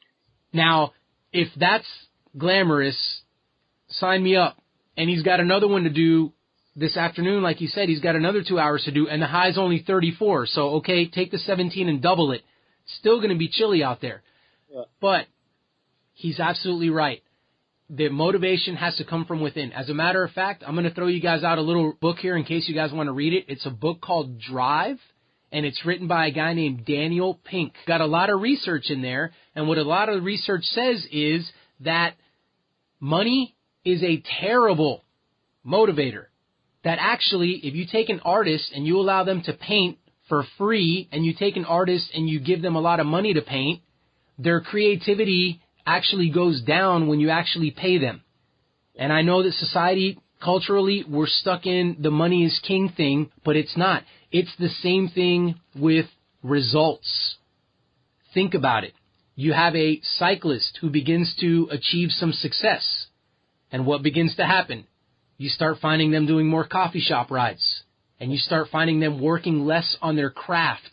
Now, 0.54 0.93
if 1.34 1.50
that's 1.58 1.88
glamorous, 2.38 2.98
sign 3.89 4.24
me 4.24 4.36
up. 4.36 4.58
And 4.98 5.10
he's 5.10 5.24
got 5.24 5.41
another 5.41 5.67
one 5.67 5.84
to 5.84 5.89
do 5.89 6.32
this 6.76 6.98
afternoon, 6.98 7.42
like 7.42 7.62
you 7.62 7.68
said, 7.68 7.88
he's 7.88 8.02
got 8.02 8.16
another 8.16 8.44
two 8.46 8.60
hours 8.60 8.84
to 8.84 8.92
do, 8.92 9.08
and 9.08 9.22
the 9.22 9.28
high's 9.28 9.58
only 9.58 9.84
34. 9.86 10.48
So, 10.48 10.76
okay, 10.76 11.08
take 11.08 11.32
the 11.32 11.38
17 11.38 11.88
and 11.88 12.02
double 12.02 12.32
it. 12.32 12.42
Still 13.00 13.18
going 13.18 13.30
to 13.30 13.38
be 13.38 13.48
chilly 13.48 13.84
out 13.84 14.02
there. 14.02 14.24
Yeah. 14.70 14.84
But 15.00 15.28
he's 16.14 16.40
absolutely 16.40 16.90
right. 16.90 17.24
The 17.90 18.10
motivation 18.10 18.76
has 18.76 18.96
to 18.98 19.06
come 19.06 19.26
from 19.26 19.42
within. 19.42 19.72
As 19.72 19.90
a 19.90 19.94
matter 19.94 20.24
of 20.24 20.32
fact, 20.32 20.64
I'm 20.66 20.76
going 20.76 20.88
to 20.88 20.94
throw 20.94 21.08
you 21.08 21.22
guys 21.22 21.44
out 21.44 21.60
a 21.60 21.62
little 21.62 21.94
book 21.94 22.18
here 22.18 22.36
in 22.36 22.44
case 22.44 22.68
you 22.68 22.76
guys 22.76 22.92
want 22.92 23.08
to 23.08 23.14
read 23.14 23.34
it. 23.34 23.46
It's 23.48 23.66
a 23.66 23.72
book 23.72 24.02
called 24.02 24.40
Drive, 24.42 24.98
and 25.52 25.66
it's 25.66 25.86
written 25.86 26.08
by 26.08 26.28
a 26.28 26.32
guy 26.32 26.54
named 26.54 26.86
Daniel 26.86 27.40
Pink. 27.46 27.74
Got 27.88 28.02
a 28.02 28.06
lot 28.06 28.30
of 28.30 28.42
research 28.42 28.90
in 28.90 29.02
there, 29.02 29.32
and 29.56 29.68
what 29.68 29.78
a 29.78 29.84
lot 29.84 30.10
of 30.10 30.24
research 30.24 30.64
says 30.64 31.08
is 31.12 31.50
that 31.82 32.16
money 33.00 33.56
is 33.86 34.04
a 34.04 34.22
terrible 34.42 35.04
motivator 35.66 36.26
that 36.86 37.00
actually, 37.02 37.60
if 37.63 37.74
you 37.74 37.86
take 37.91 38.10
an 38.10 38.21
artist 38.24 38.71
and 38.74 38.86
you 38.86 39.00
allow 39.00 39.24
them 39.24 39.41
to 39.41 39.54
paint 39.54 39.98
for 40.30 40.45
free, 40.58 41.10
and 41.12 41.26
you 41.26 41.34
take 41.34 41.58
an 41.58 41.65
artist 41.65 42.10
and 42.15 42.30
you 42.30 42.39
give 42.39 42.62
them 42.62 42.76
a 42.76 42.82
lot 42.82 43.00
of 43.00 43.06
money 43.06 43.34
to 43.34 43.41
paint, 43.41 43.82
their 44.39 44.62
creativity 44.62 45.62
actually 45.86 46.30
goes 46.30 46.62
down 46.62 47.08
when 47.08 47.19
you 47.19 47.30
actually 47.30 47.71
pay 47.71 47.98
them. 47.98 48.21
And 48.95 49.12
I 49.12 49.21
know 49.24 49.43
that 49.43 49.54
society, 49.54 50.19
culturally, 50.43 51.04
we're 51.08 51.28
stuck 51.28 51.65
in 51.65 51.98
the 52.00 52.12
money 52.12 52.45
is 52.45 52.60
king 52.65 52.93
thing, 52.95 53.32
but 53.43 53.56
it's 53.56 53.76
not. 53.76 54.04
It's 54.32 54.56
the 54.58 54.69
same 54.69 55.10
thing 55.10 55.56
with 55.76 56.06
results. 56.43 57.38
Think 58.34 58.54
about 58.54 58.84
it. 58.84 58.93
You 59.36 59.54
have 59.54 59.76
a 59.76 60.02
cyclist 60.17 60.78
who 60.82 60.89
begins 60.89 61.36
to 61.41 61.67
achieve 61.71 62.10
some 62.12 62.32
success. 62.32 63.08
And 63.71 63.86
what 63.86 64.04
begins 64.04 64.36
to 64.38 64.45
happen? 64.45 64.86
You 65.38 65.50
start 65.50 65.78
finding 65.82 66.12
them 66.12 66.26
doing 66.26 66.48
more 66.48 66.65
coffee 66.65 67.02
shop 67.02 67.30
rides 67.30 67.84
and 68.19 68.32
you 68.32 68.38
start 68.38 68.69
finding 68.71 69.00
them 69.00 69.19
working 69.19 69.65
less 69.65 69.98
on 70.02 70.15
their 70.15 70.30
craft. 70.30 70.89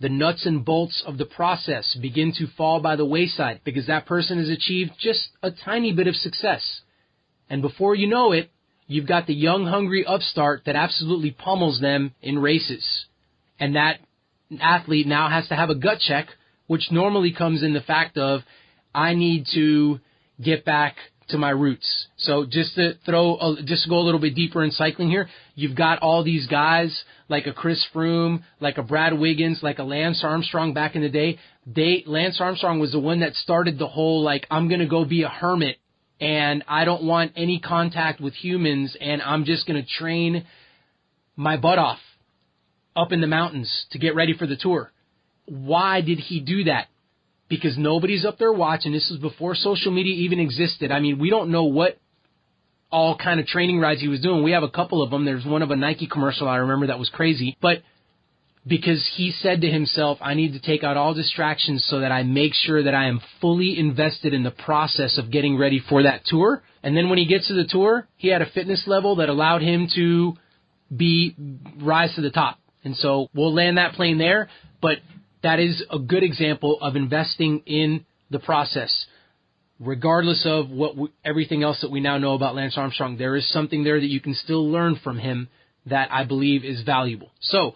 The 0.00 0.08
nuts 0.08 0.46
and 0.46 0.64
bolts 0.64 1.02
of 1.06 1.18
the 1.18 1.26
process 1.26 1.96
begin 2.00 2.32
to 2.38 2.46
fall 2.56 2.80
by 2.80 2.96
the 2.96 3.04
wayside 3.04 3.60
because 3.64 3.86
that 3.86 4.06
person 4.06 4.38
has 4.38 4.48
achieved 4.48 4.92
just 4.98 5.28
a 5.42 5.50
tiny 5.50 5.92
bit 5.92 6.06
of 6.06 6.16
success. 6.16 6.80
And 7.48 7.62
before 7.62 7.94
you 7.94 8.08
know 8.08 8.32
it, 8.32 8.50
you've 8.86 9.06
got 9.06 9.26
the 9.26 9.34
young, 9.34 9.66
hungry 9.66 10.04
upstart 10.04 10.62
that 10.66 10.74
absolutely 10.74 11.30
pummels 11.30 11.80
them 11.80 12.14
in 12.22 12.38
races. 12.38 13.04
And 13.60 13.76
that 13.76 14.00
athlete 14.60 15.06
now 15.06 15.28
has 15.28 15.46
to 15.48 15.54
have 15.54 15.70
a 15.70 15.74
gut 15.74 15.98
check, 16.00 16.28
which 16.66 16.90
normally 16.90 17.32
comes 17.32 17.62
in 17.62 17.74
the 17.74 17.80
fact 17.80 18.18
of, 18.18 18.40
I 18.94 19.14
need 19.14 19.46
to 19.54 20.00
get 20.42 20.64
back 20.64 20.96
to 21.32 21.38
my 21.38 21.50
roots. 21.50 22.06
So 22.16 22.46
just 22.48 22.74
to 22.76 22.94
throw, 23.04 23.36
a, 23.36 23.62
just 23.62 23.84
to 23.84 23.90
go 23.90 23.98
a 23.98 24.04
little 24.04 24.20
bit 24.20 24.34
deeper 24.34 24.62
in 24.62 24.70
cycling 24.70 25.10
here, 25.10 25.28
you've 25.54 25.76
got 25.76 25.98
all 25.98 26.22
these 26.22 26.46
guys 26.46 27.04
like 27.28 27.46
a 27.46 27.52
Chris 27.52 27.84
Froome, 27.94 28.42
like 28.60 28.78
a 28.78 28.82
Brad 28.82 29.18
Wiggins, 29.18 29.60
like 29.62 29.78
a 29.78 29.82
Lance 29.82 30.22
Armstrong 30.24 30.72
back 30.72 30.94
in 30.94 31.02
the 31.02 31.08
day. 31.08 31.38
They, 31.66 32.04
Lance 32.06 32.40
Armstrong 32.40 32.78
was 32.78 32.92
the 32.92 33.00
one 33.00 33.20
that 33.20 33.34
started 33.34 33.78
the 33.78 33.88
whole 33.88 34.22
like, 34.22 34.46
I'm 34.50 34.68
gonna 34.68 34.86
go 34.86 35.04
be 35.04 35.22
a 35.24 35.28
hermit 35.28 35.76
and 36.20 36.62
I 36.68 36.84
don't 36.84 37.02
want 37.02 37.32
any 37.36 37.58
contact 37.58 38.20
with 38.20 38.34
humans 38.34 38.96
and 39.00 39.20
I'm 39.20 39.44
just 39.44 39.66
gonna 39.66 39.84
train 39.84 40.46
my 41.36 41.56
butt 41.56 41.78
off 41.78 41.98
up 42.94 43.12
in 43.12 43.20
the 43.20 43.26
mountains 43.26 43.86
to 43.90 43.98
get 43.98 44.14
ready 44.14 44.34
for 44.36 44.46
the 44.46 44.56
tour. 44.56 44.92
Why 45.46 46.00
did 46.00 46.18
he 46.18 46.40
do 46.40 46.64
that? 46.64 46.88
Because 47.52 47.76
nobody's 47.76 48.24
up 48.24 48.38
there 48.38 48.50
watching. 48.50 48.92
This 48.92 49.10
was 49.10 49.20
before 49.20 49.54
social 49.54 49.92
media 49.92 50.14
even 50.14 50.40
existed. 50.40 50.90
I 50.90 51.00
mean, 51.00 51.18
we 51.18 51.28
don't 51.28 51.50
know 51.50 51.64
what 51.64 51.98
all 52.90 53.14
kind 53.14 53.38
of 53.38 53.46
training 53.46 53.78
rides 53.78 54.00
he 54.00 54.08
was 54.08 54.22
doing. 54.22 54.42
We 54.42 54.52
have 54.52 54.62
a 54.62 54.70
couple 54.70 55.02
of 55.02 55.10
them. 55.10 55.26
There's 55.26 55.44
one 55.44 55.60
of 55.60 55.70
a 55.70 55.76
Nike 55.76 56.06
commercial 56.06 56.48
I 56.48 56.56
remember 56.56 56.86
that 56.86 56.98
was 56.98 57.10
crazy. 57.10 57.58
But 57.60 57.82
because 58.66 59.06
he 59.16 59.32
said 59.32 59.60
to 59.60 59.70
himself, 59.70 60.16
I 60.22 60.32
need 60.32 60.54
to 60.54 60.60
take 60.60 60.82
out 60.82 60.96
all 60.96 61.12
distractions 61.12 61.84
so 61.90 62.00
that 62.00 62.10
I 62.10 62.22
make 62.22 62.54
sure 62.54 62.82
that 62.84 62.94
I 62.94 63.08
am 63.08 63.20
fully 63.42 63.78
invested 63.78 64.32
in 64.32 64.44
the 64.44 64.50
process 64.50 65.18
of 65.18 65.30
getting 65.30 65.58
ready 65.58 65.82
for 65.90 66.04
that 66.04 66.24
tour. 66.24 66.62
And 66.82 66.96
then 66.96 67.10
when 67.10 67.18
he 67.18 67.26
gets 67.26 67.48
to 67.48 67.54
the 67.54 67.66
tour, 67.68 68.08
he 68.16 68.28
had 68.28 68.40
a 68.40 68.48
fitness 68.48 68.84
level 68.86 69.16
that 69.16 69.28
allowed 69.28 69.60
him 69.60 69.88
to 69.94 70.38
be 70.96 71.36
rise 71.82 72.14
to 72.14 72.22
the 72.22 72.30
top. 72.30 72.58
And 72.82 72.96
so 72.96 73.28
we'll 73.34 73.52
land 73.52 73.76
that 73.76 73.92
plane 73.92 74.16
there, 74.16 74.48
but 74.80 75.00
that 75.42 75.58
is 75.58 75.82
a 75.90 75.98
good 75.98 76.22
example 76.22 76.78
of 76.80 76.96
investing 76.96 77.62
in 77.66 78.04
the 78.30 78.38
process. 78.38 79.06
Regardless 79.80 80.46
of 80.46 80.70
what 80.70 80.96
we, 80.96 81.08
everything 81.24 81.62
else 81.62 81.80
that 81.80 81.90
we 81.90 82.00
now 82.00 82.18
know 82.18 82.34
about 82.34 82.54
Lance 82.54 82.78
Armstrong, 82.78 83.16
there 83.16 83.34
is 83.34 83.48
something 83.48 83.82
there 83.82 84.00
that 84.00 84.08
you 84.08 84.20
can 84.20 84.34
still 84.34 84.70
learn 84.70 84.98
from 85.02 85.18
him 85.18 85.48
that 85.86 86.12
I 86.12 86.24
believe 86.24 86.64
is 86.64 86.82
valuable. 86.82 87.32
So, 87.40 87.74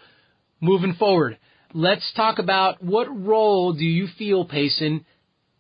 moving 0.61 0.95
forward, 0.95 1.39
let's 1.75 2.13
talk 2.15 2.39
about 2.39 2.83
what 2.83 3.07
role 3.07 3.73
do 3.73 3.85
you 3.85 4.07
feel, 4.17 4.45
Payson, 4.45 5.05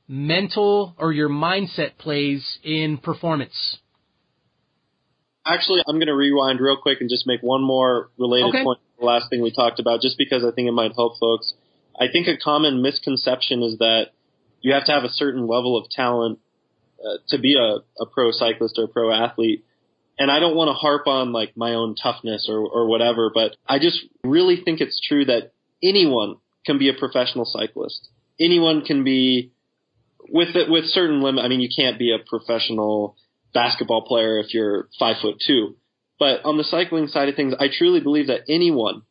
mental 0.07 0.95
or 0.99 1.13
your 1.13 1.29
mindset 1.29 1.99
plays 1.99 2.59
in 2.63 2.99
performance? 2.99 3.79
Actually, 5.45 5.83
I'm 5.89 5.97
going 5.97 6.09
to 6.09 6.15
rewind 6.15 6.61
real 6.61 6.77
quick 6.77 6.99
and 7.01 7.11
just 7.11 7.27
make 7.27 7.41
one 7.41 7.63
more 7.63 8.11
related 8.19 8.49
Okay. 8.49 8.65
point 8.65 8.81
the 8.99 9.05
last 9.05 9.31
thing 9.31 9.43
we 9.43 9.53
talked 9.53 9.79
about, 9.79 10.01
just 10.01 10.17
because 10.19 10.45
I 10.45 10.51
think 10.53 10.69
it 10.69 10.73
might 10.73 10.93
help 10.97 11.19
folks. 11.19 11.55
I 11.99 12.07
think 12.13 12.29
a 12.29 12.37
common 12.37 12.83
misconception 12.83 13.63
is 13.63 13.79
that 13.79 14.09
you 14.61 14.73
have 14.75 14.85
to 14.87 14.93
have 14.93 15.05
a 15.05 15.09
certain 15.09 15.47
level 15.47 15.77
of 15.77 15.89
talent 15.91 16.39
uh, 17.05 17.19
to 17.29 17.39
be 17.39 17.57
a, 17.57 18.03
a 18.03 18.07
pro 18.07 18.31
cyclist 18.33 18.79
or 18.79 18.85
a 18.85 18.89
pro 18.89 19.13
athlete. 19.13 19.65
And 20.19 20.31
I 20.31 20.41
don't 20.41 20.57
want 20.57 20.69
to 20.69 20.75
harp 20.75 21.07
on 21.07 21.33
like 21.33 21.57
my 21.57 21.75
own 21.75 21.95
toughness 21.95 22.49
or, 22.49 22.59
or 22.59 22.89
whatever, 22.89 23.31
but 23.35 23.57
I 23.67 23.79
just 23.79 24.01
really 24.25 24.63
think 24.65 24.81
it's 24.81 25.01
true 25.07 25.27
that 25.27 25.53
anyone 25.83 26.37
can 26.65 26.79
be 26.79 26.89
a 26.89 26.95
professional 26.95 27.45
cyclist. 27.45 28.09
Anyone 28.41 28.85
can 28.85 29.05
be 29.05 29.53
with 30.29 30.57
it, 30.57 30.71
with 30.71 30.87
certain 30.87 31.23
limit. 31.23 31.45
I 31.45 31.49
mean, 31.49 31.61
you 31.61 31.69
can't 31.75 31.99
be 31.99 32.13
a 32.13 32.19
professional 32.19 33.17
basketball 33.55 34.07
player 34.07 34.39
if 34.39 34.53
you're 34.53 34.89
five 34.99 35.17
foot 35.21 35.37
two. 35.47 35.77
But 36.19 36.45
on 36.45 36.57
the 36.57 36.65
cycling 36.65 37.09
side 37.09 37.29
of 37.29 37.37
things, 37.37 37.55
I 37.59 37.69
truly 37.71 38.01
believe 38.01 38.29
that 38.29 38.43
anyone, 38.49 39.03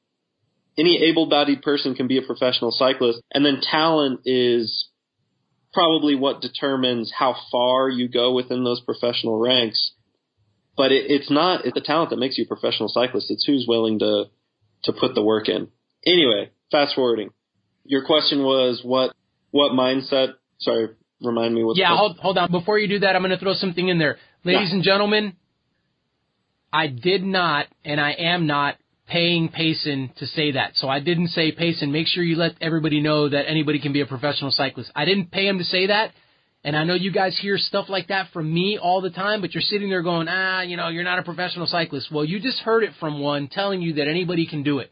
any 0.77 1.03
able-bodied 1.09 1.61
person 1.61 1.95
can 1.95 2.07
be 2.07 2.17
a 2.17 2.21
professional 2.21 2.71
cyclist. 2.71 3.21
And 3.33 3.45
then 3.45 3.61
talent 3.61 4.21
is 4.25 4.89
probably 5.73 6.15
what 6.15 6.41
determines 6.41 7.11
how 7.17 7.35
far 7.51 7.89
you 7.89 8.07
go 8.07 8.33
within 8.33 8.63
those 8.63 8.81
professional 8.81 9.39
ranks. 9.39 9.91
But 10.77 10.91
it, 10.91 11.09
it's 11.09 11.29
not 11.31 11.65
it's 11.65 11.73
the 11.73 11.81
talent 11.81 12.09
that 12.09 12.17
makes 12.17 12.37
you 12.37 12.43
a 12.43 12.47
professional 12.47 12.89
cyclist. 12.89 13.31
It's 13.31 13.45
who's 13.45 13.65
willing 13.67 13.99
to 13.99 14.25
to 14.83 14.93
put 14.93 15.15
the 15.15 15.23
work 15.23 15.47
in. 15.47 15.69
Anyway, 16.05 16.51
fast 16.71 16.95
forwarding. 16.95 17.29
Your 17.85 18.05
question 18.05 18.39
was 18.43 18.81
what 18.83 19.13
what 19.51 19.71
mindset? 19.71 20.33
Sorry, 20.59 20.89
remind 21.21 21.55
me 21.55 21.63
what. 21.63 21.77
Yeah, 21.77 21.95
hold, 21.95 22.17
hold 22.17 22.37
on. 22.37 22.51
Before 22.51 22.77
you 22.77 22.87
do 22.87 22.99
that, 22.99 23.15
I'm 23.15 23.21
going 23.21 23.31
to 23.31 23.37
throw 23.37 23.53
something 23.53 23.87
in 23.87 23.99
there. 23.99 24.17
Ladies 24.43 24.69
Yeah. 24.69 24.75
and 24.75 24.83
gentlemen, 24.83 25.35
I 26.73 26.87
did 26.87 27.23
not, 27.23 27.67
and 27.85 28.01
I 28.01 28.11
am 28.11 28.47
not 28.47 28.75
paying 29.07 29.49
Payson 29.49 30.11
to 30.17 30.25
say 30.25 30.51
that. 30.53 30.71
So 30.75 30.89
I 30.89 30.99
didn't 30.99 31.27
say, 31.27 31.51
Payson, 31.51 31.91
make 31.91 32.07
sure 32.07 32.23
you 32.23 32.35
let 32.35 32.55
everybody 32.61 33.01
know 33.01 33.29
that 33.29 33.47
anybody 33.47 33.79
can 33.79 33.93
be 33.93 34.01
a 34.01 34.05
professional 34.05 34.51
cyclist. 34.51 34.91
I 34.95 35.05
didn't 35.05 35.31
pay 35.31 35.47
him 35.47 35.59
to 35.59 35.63
say 35.63 35.87
that. 35.87 36.11
And 36.63 36.75
I 36.75 36.83
know 36.83 36.95
you 36.95 37.11
guys 37.11 37.37
hear 37.39 37.59
stuff 37.59 37.89
like 37.89 38.07
that 38.07 38.31
from 38.33 38.51
me 38.51 38.79
all 38.81 38.99
the 38.99 39.11
time, 39.11 39.41
but 39.41 39.53
you're 39.53 39.61
sitting 39.61 39.89
there 39.89 40.01
going, 40.01 40.27
ah, 40.27 40.61
you 40.61 40.77
know, 40.77 40.87
you're 40.87 41.03
not 41.03 41.19
a 41.19 41.23
professional 41.23 41.67
cyclist. 41.67 42.11
Well, 42.11 42.25
you 42.25 42.39
just 42.39 42.57
heard 42.59 42.83
it 42.83 42.89
from 42.99 43.19
one 43.19 43.47
telling 43.47 43.83
you 43.83 43.93
that 43.93 44.07
anybody 44.07 44.47
can 44.47 44.63
do 44.63 44.79
it. 44.79 44.91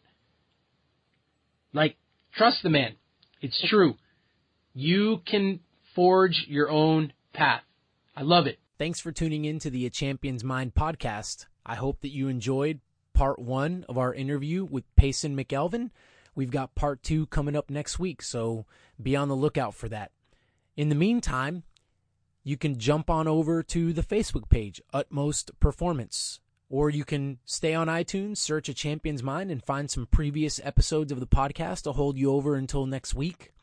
Like, 1.74 1.98
trust 2.36 2.62
the 2.62 2.70
man. 2.70 2.94
It's 3.42 3.60
true. 3.68 3.96
You 4.76 5.22
can 5.26 5.62
forge 5.96 6.46
your 6.48 6.70
own 6.70 7.14
path. 7.34 7.64
I 8.16 8.22
love 8.22 8.46
it. 8.46 8.60
Thanks 8.78 9.00
for 9.00 9.12
tuning 9.12 9.46
in 9.46 9.58
to 9.60 9.72
the 9.72 9.88
A 9.88 9.90
Champion's 9.90 10.44
Mind 10.44 10.76
podcast. 10.76 11.48
I 11.66 11.74
hope 11.76 12.02
that 12.02 12.12
you 12.12 12.28
enjoyed 12.28 12.82
part 13.14 13.40
one 13.40 13.86
of 13.88 13.98
our 13.98 14.14
interview 14.14 14.66
with 14.66 14.84
Payson 14.96 15.36
McElveen. 15.36 15.92
We've 16.36 16.52
got 16.52 16.76
part 16.76 17.04
two 17.04 17.28
coming 17.28 17.56
up 17.56 17.70
next 17.70 18.00
week, 18.00 18.22
so 18.22 18.66
be 19.02 19.16
on 19.16 19.28
the 19.28 19.36
lookout 19.36 19.76
for 19.76 19.88
that. 19.90 20.12
In 20.76 20.90
the 20.90 20.96
meantime, 20.96 21.64
you 22.44 22.58
can 22.58 22.78
jump 22.78 23.10
on 23.10 23.28
over 23.28 23.64
to 23.64 23.94
the 23.94 24.02
Facebook 24.02 24.50
page, 24.50 24.82
Utmost 24.92 25.58
Performance, 25.60 26.40
or 26.70 26.90
you 26.90 27.06
can 27.06 27.38
stay 27.46 27.74
on 27.74 27.88
iTunes, 27.88 28.38
search 28.38 28.68
A 28.68 28.74
Champion's 28.74 29.24
Mind, 29.24 29.52
and 29.52 29.64
find 29.64 29.90
some 29.90 30.08
previous 30.08 30.60
episodes 30.64 31.12
of 31.12 31.20
the 31.20 31.28
podcast 31.28 31.84
to 31.84 31.92
hold 31.92 32.18
you 32.18 32.32
over 32.32 32.56
until 32.56 32.86
next 32.86 33.14
week. 33.14 33.54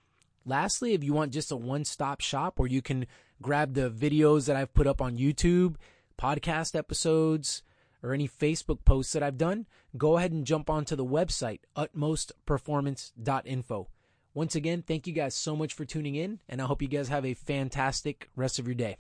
Lastly, 0.46 0.94
if 0.94 1.04
you 1.04 1.12
want 1.12 1.32
just 1.32 1.52
a 1.52 1.56
one 1.56 1.84
stop 1.84 2.20
shop 2.20 2.58
where 2.58 2.68
you 2.68 2.80
can 2.80 3.06
grab 3.42 3.74
the 3.74 3.90
videos 3.90 4.46
that 4.46 4.56
I've 4.56 4.72
put 4.72 4.86
up 4.86 5.02
on 5.02 5.18
YouTube, 5.18 5.74
podcast 6.18 6.74
episodes, 6.74 7.62
or 8.02 8.12
any 8.12 8.28
Facebook 8.28 8.84
posts 8.84 9.12
that 9.12 9.22
I've 9.22 9.38
done, 9.38 9.66
go 9.96 10.16
ahead 10.16 10.32
and 10.32 10.46
jump 10.46 10.70
onto 10.70 10.96
the 10.96 11.04
website, 11.04 11.60
utmostperformance.info. 11.76 13.88
Once 14.32 14.54
again, 14.54 14.84
thank 14.86 15.06
you 15.06 15.12
guys 15.12 15.34
so 15.34 15.56
much 15.56 15.74
for 15.74 15.84
tuning 15.84 16.14
in, 16.14 16.40
and 16.48 16.62
I 16.62 16.66
hope 16.66 16.82
you 16.82 16.88
guys 16.88 17.08
have 17.08 17.26
a 17.26 17.34
fantastic 17.34 18.28
rest 18.36 18.58
of 18.58 18.66
your 18.66 18.76
day. 18.76 18.88